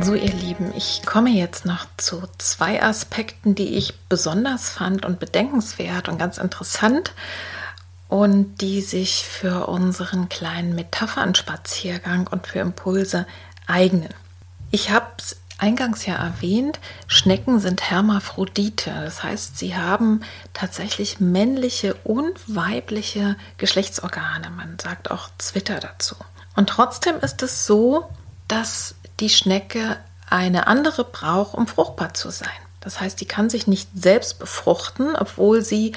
[0.02, 5.20] So, ihr Lieben, ich komme jetzt noch zu zwei Aspekten, die ich besonders fand und
[5.20, 7.14] bedenkenswert und ganz interessant
[8.10, 13.26] und die sich für unseren kleinen Metaphernspaziergang und für Impulse
[13.68, 14.14] eignen.
[14.70, 18.92] Ich habe es eingangs ja erwähnt, Schnecken sind Hermaphrodite.
[18.92, 20.22] Das heißt, sie haben
[20.54, 24.50] tatsächlich männliche und weibliche Geschlechtsorgane.
[24.50, 26.16] Man sagt auch Zwitter dazu.
[26.56, 28.10] Und trotzdem ist es so,
[28.48, 29.98] dass die Schnecke
[30.30, 32.50] eine andere braucht, um fruchtbar zu sein.
[32.82, 35.94] Das heißt, die kann sich nicht selbst befruchten, obwohl sie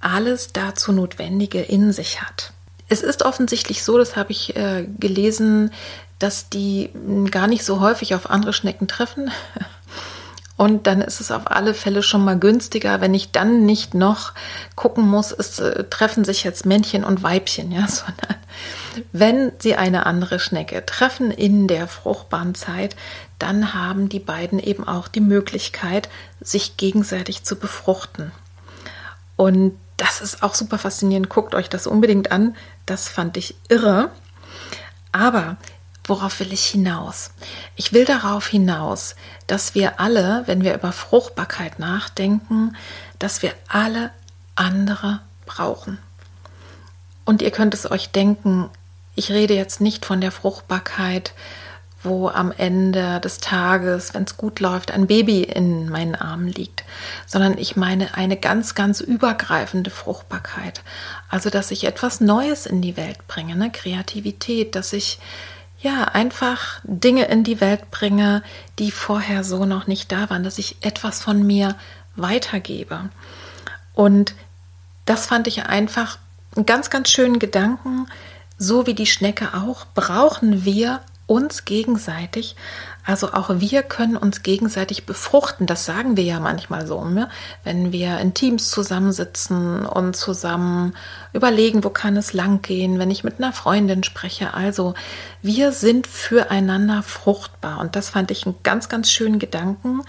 [0.00, 2.52] alles dazu Notwendige in sich hat.
[2.88, 5.70] Es ist offensichtlich so, das habe ich äh, gelesen,
[6.18, 6.90] dass die
[7.30, 9.30] gar nicht so häufig auf andere Schnecken treffen.
[10.56, 14.32] Und dann ist es auf alle Fälle schon mal günstiger, wenn ich dann nicht noch
[14.76, 18.36] gucken muss, es äh, treffen sich jetzt Männchen und Weibchen, ja, sondern
[19.12, 22.96] wenn sie eine andere Schnecke treffen in der fruchtbaren Zeit,
[23.38, 26.08] dann haben die beiden eben auch die Möglichkeit,
[26.40, 28.32] sich gegenseitig zu befruchten.
[29.36, 31.28] Und das ist auch super faszinierend.
[31.28, 32.56] Guckt euch das unbedingt an.
[32.86, 34.10] Das fand ich irre.
[35.12, 35.56] Aber
[36.04, 37.30] Worauf will ich hinaus?
[37.76, 39.14] Ich will darauf hinaus,
[39.46, 42.76] dass wir alle, wenn wir über Fruchtbarkeit nachdenken,
[43.20, 44.10] dass wir alle
[44.56, 45.98] andere brauchen.
[47.24, 48.68] Und ihr könnt es euch denken,
[49.14, 51.32] ich rede jetzt nicht von der Fruchtbarkeit,
[52.02, 56.82] wo am Ende des Tages, wenn es gut läuft, ein Baby in meinen Armen liegt,
[57.26, 60.82] sondern ich meine eine ganz, ganz übergreifende Fruchtbarkeit.
[61.28, 63.70] Also, dass ich etwas Neues in die Welt bringe, ne?
[63.70, 65.20] Kreativität, dass ich
[65.82, 68.42] ja, einfach Dinge in die Welt bringe,
[68.78, 71.74] die vorher so noch nicht da waren, dass ich etwas von mir
[72.14, 73.10] weitergebe.
[73.92, 74.34] Und
[75.04, 76.18] das fand ich einfach
[76.54, 78.06] einen ganz, ganz schönen Gedanken.
[78.58, 82.56] So wie die Schnecke auch, brauchen wir uns gegenseitig.
[83.04, 85.66] Also auch wir können uns gegenseitig befruchten.
[85.66, 87.28] Das sagen wir ja manchmal so, ne?
[87.64, 90.94] wenn wir in Teams zusammensitzen und zusammen
[91.32, 94.54] überlegen, wo kann es langgehen, wenn ich mit einer Freundin spreche.
[94.54, 94.94] Also
[95.40, 97.80] wir sind füreinander fruchtbar.
[97.80, 100.02] Und das fand ich einen ganz, ganz schönen Gedanken.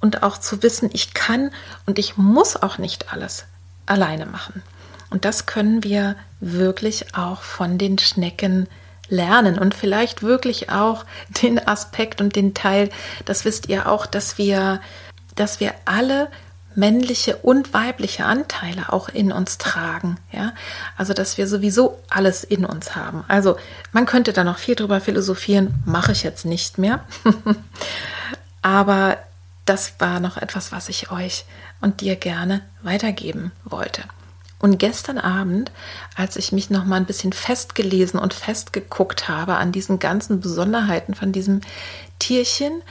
[0.00, 1.50] Und auch zu wissen, ich kann
[1.86, 3.44] und ich muss auch nicht alles
[3.84, 4.62] alleine machen.
[5.10, 8.68] Und das können wir wirklich auch von den Schnecken
[9.08, 11.04] lernen und vielleicht wirklich auch
[11.42, 12.90] den Aspekt und den Teil,
[13.24, 14.80] das wisst ihr auch, dass wir,
[15.34, 16.28] dass wir alle
[16.74, 20.52] männliche und weibliche Anteile auch in uns tragen, ja?
[20.96, 23.24] Also, dass wir sowieso alles in uns haben.
[23.26, 23.56] Also,
[23.92, 27.04] man könnte da noch viel drüber philosophieren, mache ich jetzt nicht mehr.
[28.62, 29.18] Aber
[29.64, 31.44] das war noch etwas, was ich euch
[31.80, 34.04] und dir gerne weitergeben wollte.
[34.60, 35.70] Und gestern Abend,
[36.16, 41.14] als ich mich noch mal ein bisschen festgelesen und festgeguckt habe an diesen ganzen Besonderheiten
[41.14, 41.60] von diesem
[42.18, 42.82] Tierchen,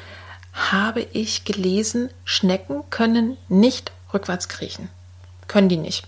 [0.53, 4.89] habe ich gelesen, Schnecken können nicht rückwärts kriechen.
[5.47, 6.07] Können die nicht.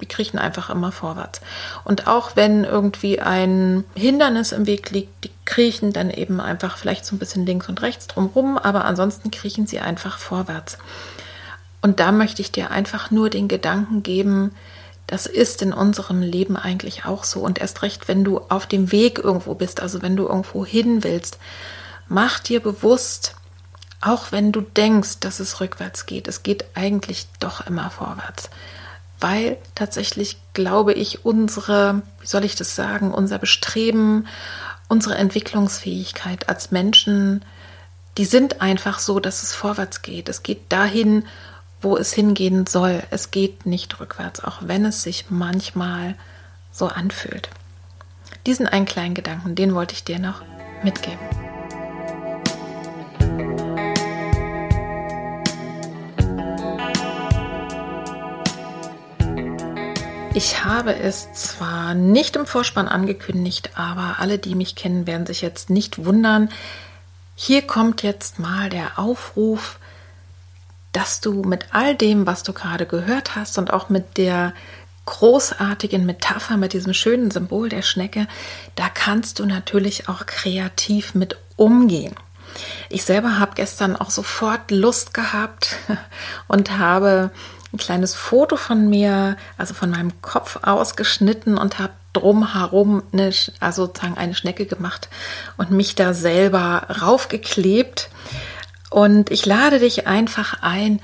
[0.00, 1.40] Die kriechen einfach immer vorwärts.
[1.84, 7.04] Und auch wenn irgendwie ein Hindernis im Weg liegt, die kriechen dann eben einfach vielleicht
[7.04, 10.78] so ein bisschen links und rechts drumherum, aber ansonsten kriechen sie einfach vorwärts.
[11.80, 14.54] Und da möchte ich dir einfach nur den Gedanken geben,
[15.08, 17.40] das ist in unserem Leben eigentlich auch so.
[17.40, 21.02] Und erst recht, wenn du auf dem Weg irgendwo bist, also wenn du irgendwo hin
[21.02, 21.38] willst,
[22.08, 23.34] mach dir bewusst,
[24.02, 28.50] auch wenn du denkst, dass es rückwärts geht, es geht eigentlich doch immer vorwärts.
[29.18, 34.26] Weil tatsächlich glaube ich, unsere, wie soll ich das sagen, unser Bestreben,
[34.88, 37.42] unsere Entwicklungsfähigkeit als Menschen,
[38.18, 40.28] die sind einfach so, dass es vorwärts geht.
[40.28, 41.24] Es geht dahin,
[41.80, 43.02] wo es hingehen soll.
[43.10, 46.14] Es geht nicht rückwärts, auch wenn es sich manchmal
[46.72, 47.50] so anfühlt.
[48.46, 50.42] Diesen einen kleinen Gedanken, den wollte ich dir noch
[50.82, 51.18] mitgeben.
[60.34, 65.40] Ich habe es zwar nicht im Vorspann angekündigt, aber alle, die mich kennen, werden sich
[65.40, 66.48] jetzt nicht wundern.
[67.34, 69.80] Hier kommt jetzt mal der Aufruf,
[70.92, 74.52] dass du mit all dem, was du gerade gehört hast und auch mit der
[75.06, 78.26] großartigen Metapher, mit diesem schönen Symbol der Schnecke,
[78.74, 82.14] da kannst du natürlich auch kreativ mit umgehen.
[82.88, 85.76] Ich selber habe gestern auch sofort Lust gehabt
[86.48, 87.30] und habe
[87.72, 93.86] ein kleines Foto von mir, also von meinem Kopf ausgeschnitten und habe drumherum eine, also
[93.86, 95.08] sozusagen eine Schnecke gemacht
[95.56, 98.08] und mich da selber raufgeklebt.
[98.90, 101.00] Und ich lade dich einfach ein,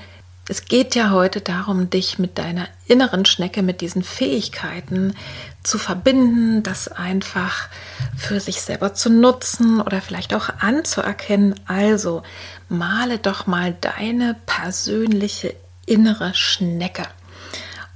[0.47, 5.15] es geht ja heute darum, dich mit deiner inneren Schnecke, mit diesen Fähigkeiten
[5.63, 7.67] zu verbinden, das einfach
[8.15, 11.55] für sich selber zu nutzen oder vielleicht auch anzuerkennen.
[11.65, 12.21] Also
[12.69, 15.55] male doch mal deine persönliche
[15.87, 17.03] innere Schnecke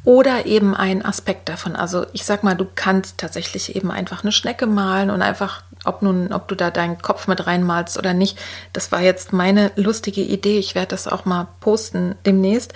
[0.03, 1.75] oder eben ein Aspekt davon.
[1.75, 6.01] Also ich sag mal, du kannst tatsächlich eben einfach eine Schnecke malen und einfach, ob
[6.01, 8.37] nun, ob du da deinen Kopf mit reinmalst oder nicht,
[8.71, 10.57] das war jetzt meine lustige Idee.
[10.57, 12.73] Ich werde das auch mal posten demnächst.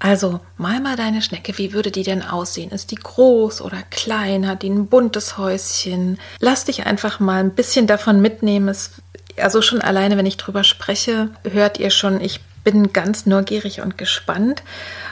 [0.00, 2.70] Also mal mal deine Schnecke, wie würde die denn aussehen?
[2.70, 4.46] Ist die groß oder klein?
[4.46, 6.18] Hat die ein buntes Häuschen?
[6.38, 8.68] Lass dich einfach mal ein bisschen davon mitnehmen.
[8.68, 8.92] Es,
[9.36, 13.98] also schon alleine, wenn ich drüber spreche, hört ihr schon, ich bin ganz neugierig und
[13.98, 14.62] gespannt.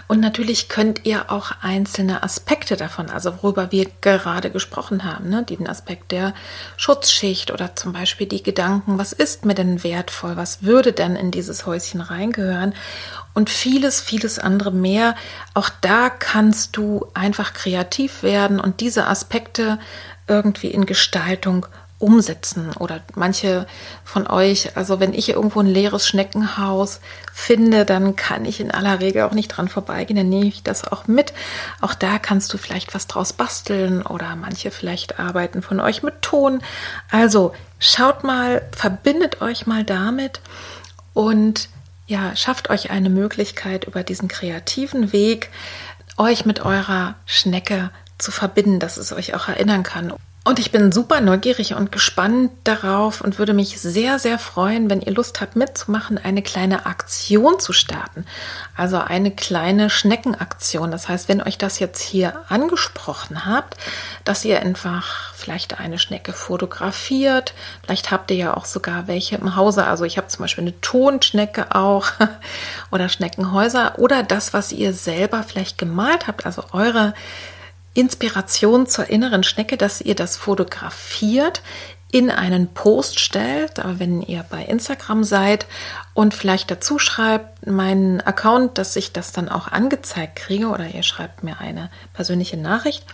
[0.08, 5.42] Und natürlich könnt ihr auch einzelne Aspekte davon, also worüber wir gerade gesprochen haben, ne,
[5.42, 6.32] den Aspekt der
[6.76, 11.32] Schutzschicht oder zum Beispiel die Gedanken, was ist mir denn wertvoll, was würde denn in
[11.32, 12.74] dieses Häuschen reingehören
[13.34, 15.16] und vieles, vieles andere mehr.
[15.54, 19.78] Auch da kannst du einfach kreativ werden und diese Aspekte
[20.28, 21.66] irgendwie in Gestaltung
[21.98, 23.66] umsetzen oder manche
[24.04, 27.00] von euch, also wenn ich irgendwo ein leeres Schneckenhaus
[27.32, 30.86] finde, dann kann ich in aller Regel auch nicht dran vorbeigehen, dann nehme ich das
[30.86, 31.32] auch mit.
[31.80, 36.20] Auch da kannst du vielleicht was draus basteln oder manche vielleicht arbeiten von euch mit
[36.20, 36.62] Ton.
[37.10, 40.40] Also schaut mal, verbindet euch mal damit
[41.14, 41.70] und
[42.06, 45.50] ja, schafft euch eine Möglichkeit über diesen kreativen Weg,
[46.18, 50.12] euch mit eurer Schnecke zu verbinden, dass es euch auch erinnern kann.
[50.46, 55.00] Und ich bin super neugierig und gespannt darauf und würde mich sehr, sehr freuen, wenn
[55.00, 58.24] ihr Lust habt mitzumachen, eine kleine Aktion zu starten.
[58.76, 60.92] Also eine kleine Schneckenaktion.
[60.92, 63.76] Das heißt, wenn euch das jetzt hier angesprochen habt,
[64.22, 67.52] dass ihr einfach vielleicht eine Schnecke fotografiert.
[67.82, 69.84] Vielleicht habt ihr ja auch sogar welche im Hause.
[69.84, 72.06] Also ich habe zum Beispiel eine Tonschnecke auch
[72.92, 76.46] oder Schneckenhäuser oder das, was ihr selber vielleicht gemalt habt.
[76.46, 77.14] Also eure
[77.96, 81.62] Inspiration zur inneren Schnecke, dass ihr das fotografiert,
[82.12, 85.66] in einen Post stellt, aber wenn ihr bei Instagram seid
[86.14, 91.02] und vielleicht dazu schreibt, meinen Account, dass ich das dann auch angezeigt kriege oder ihr
[91.02, 93.04] schreibt mir eine persönliche Nachricht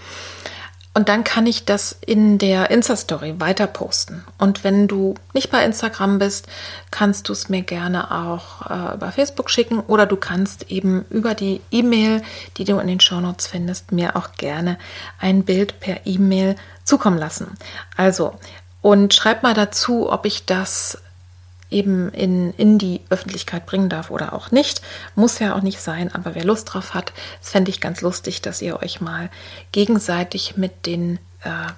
[0.94, 4.24] und dann kann ich das in der Insta-Story weiter posten.
[4.36, 6.48] Und wenn du nicht bei Instagram bist,
[6.90, 11.34] kannst du es mir gerne auch äh, über Facebook schicken oder du kannst eben über
[11.34, 12.22] die E-Mail,
[12.58, 14.78] die du in den Shownotes findest, mir auch gerne
[15.18, 17.56] ein Bild per E-Mail zukommen lassen.
[17.96, 18.34] Also,
[18.82, 20.98] und schreib mal dazu, ob ich das
[21.72, 24.82] eben in, in die Öffentlichkeit bringen darf oder auch nicht.
[25.14, 28.42] Muss ja auch nicht sein, aber wer Lust drauf hat, das fände ich ganz lustig,
[28.42, 29.30] dass ihr euch mal
[29.72, 31.72] gegenseitig mit den äh,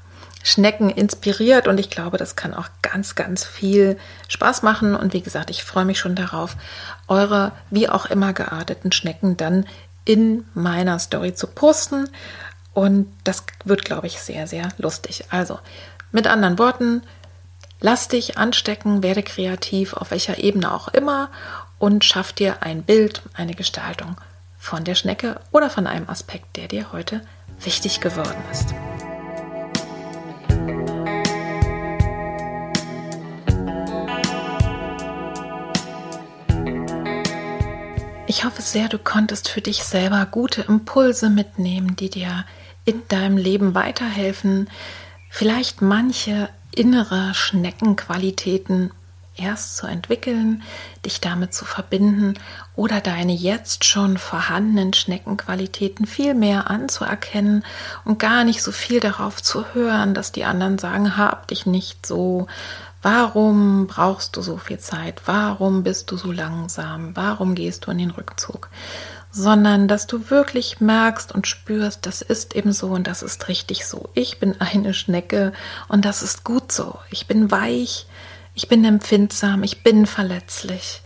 [0.46, 3.96] Schnecken inspiriert und ich glaube, das kann auch ganz, ganz viel
[4.28, 4.94] Spaß machen.
[4.94, 6.56] Und wie gesagt, ich freue mich schon darauf,
[7.08, 9.64] eure wie auch immer gearteten Schnecken dann
[10.04, 12.10] in meiner Story zu posten.
[12.74, 15.24] Und das wird, glaube ich, sehr, sehr lustig.
[15.30, 15.60] Also,
[16.12, 17.02] mit anderen Worten,
[17.86, 21.28] Lass dich anstecken, werde kreativ, auf welcher Ebene auch immer
[21.78, 24.16] und schaff dir ein Bild, eine Gestaltung
[24.56, 27.20] von der Schnecke oder von einem Aspekt, der dir heute
[27.60, 28.72] wichtig geworden ist.
[38.26, 42.46] Ich hoffe sehr, du konntest für dich selber gute Impulse mitnehmen, die dir
[42.86, 44.70] in deinem Leben weiterhelfen,
[45.28, 46.48] vielleicht manche
[46.78, 48.90] innere Schneckenqualitäten
[49.36, 50.62] erst zu entwickeln,
[51.04, 52.34] dich damit zu verbinden
[52.76, 57.64] oder deine jetzt schon vorhandenen Schneckenqualitäten viel mehr anzuerkennen
[58.04, 62.06] und gar nicht so viel darauf zu hören, dass die anderen sagen, hab dich nicht
[62.06, 62.46] so,
[63.02, 67.98] warum brauchst du so viel Zeit, warum bist du so langsam, warum gehst du in
[67.98, 68.70] den Rückzug,
[69.34, 73.84] sondern dass du wirklich merkst und spürst, das ist eben so und das ist richtig
[73.84, 74.08] so.
[74.14, 75.52] Ich bin eine Schnecke
[75.88, 77.00] und das ist gut so.
[77.10, 78.06] Ich bin weich,
[78.54, 81.02] ich bin empfindsam, ich bin verletzlich,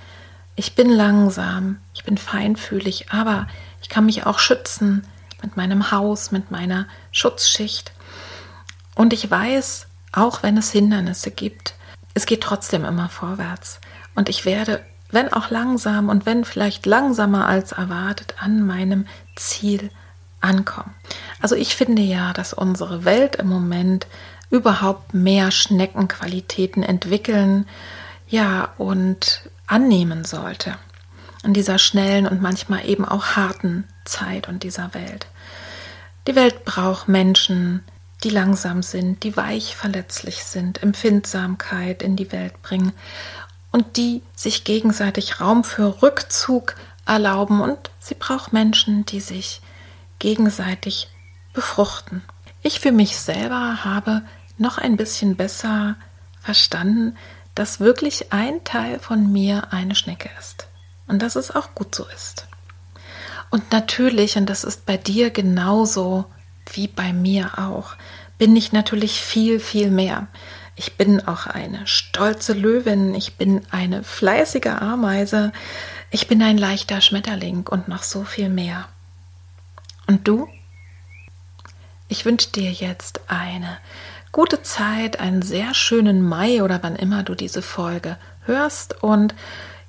[0.56, 3.46] ich bin langsam, ich bin feinfühlig, aber
[3.80, 5.06] ich kann mich auch schützen
[5.42, 7.92] mit meinem Haus, mit meiner Schutzschicht.
[8.94, 11.74] Und ich weiß, auch wenn es Hindernisse gibt,
[12.12, 13.80] es geht trotzdem immer vorwärts.
[14.14, 19.06] Und ich werde wenn auch langsam und wenn vielleicht langsamer als erwartet, an meinem
[19.36, 19.90] Ziel
[20.40, 20.94] ankommen.
[21.40, 24.06] Also ich finde ja, dass unsere Welt im Moment
[24.50, 27.66] überhaupt mehr Schneckenqualitäten entwickeln,
[28.28, 30.76] ja, und annehmen sollte.
[31.44, 35.26] In dieser schnellen und manchmal eben auch harten Zeit und dieser Welt.
[36.26, 37.82] Die Welt braucht Menschen,
[38.24, 42.92] die langsam sind, die weich verletzlich sind, Empfindsamkeit in die Welt bringen
[43.70, 46.74] und die sich gegenseitig Raum für Rückzug,
[47.08, 49.62] erlauben und sie braucht Menschen, die sich
[50.18, 51.08] gegenseitig
[51.54, 52.22] befruchten.
[52.62, 54.22] Ich für mich selber habe
[54.58, 55.96] noch ein bisschen besser
[56.40, 57.16] verstanden,
[57.54, 60.68] dass wirklich ein Teil von mir eine Schnecke ist
[61.06, 62.46] und dass es auch gut so ist.
[63.50, 66.26] Und natürlich, und das ist bei dir genauso
[66.72, 67.94] wie bei mir auch,
[68.36, 70.28] bin ich natürlich viel, viel mehr.
[70.78, 75.52] Ich bin auch eine stolze Löwin, ich bin eine fleißige Ameise,
[76.12, 78.88] ich bin ein leichter Schmetterling und noch so viel mehr.
[80.06, 80.48] Und du?
[82.06, 83.78] Ich wünsche dir jetzt eine
[84.30, 89.34] gute Zeit, einen sehr schönen Mai oder wann immer du diese Folge hörst und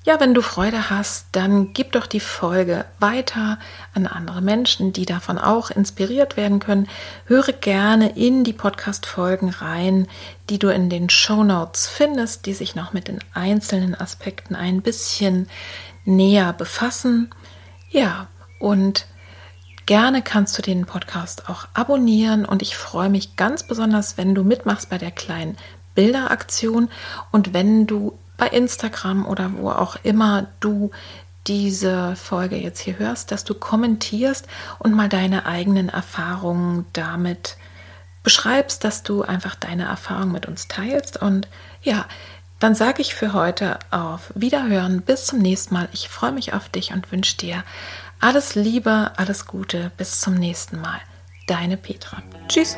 [0.05, 3.59] ja, wenn du Freude hast, dann gib doch die Folge weiter
[3.93, 6.87] an andere Menschen, die davon auch inspiriert werden können.
[7.25, 10.07] Höre gerne in die Podcast-Folgen rein,
[10.49, 14.81] die du in den Show Notes findest, die sich noch mit den einzelnen Aspekten ein
[14.81, 15.49] bisschen
[16.05, 17.29] näher befassen.
[17.89, 18.27] Ja,
[18.59, 19.05] und
[19.85, 24.45] gerne kannst du den Podcast auch abonnieren und ich freue mich ganz besonders, wenn du
[24.45, 25.57] mitmachst bei der kleinen
[25.93, 26.89] Bilderaktion
[27.31, 30.91] und wenn du bei Instagram oder wo auch immer du
[31.47, 34.47] diese Folge jetzt hier hörst, dass du kommentierst
[34.79, 37.57] und mal deine eigenen Erfahrungen damit
[38.23, 41.21] beschreibst, dass du einfach deine Erfahrungen mit uns teilst.
[41.21, 41.47] Und
[41.81, 42.05] ja,
[42.59, 45.01] dann sage ich für heute auf Wiederhören.
[45.01, 45.89] Bis zum nächsten Mal.
[45.93, 47.63] Ich freue mich auf dich und wünsche dir
[48.19, 49.91] alles Liebe, alles Gute.
[49.97, 50.99] Bis zum nächsten Mal.
[51.47, 52.21] Deine Petra.
[52.47, 52.77] Tschüss.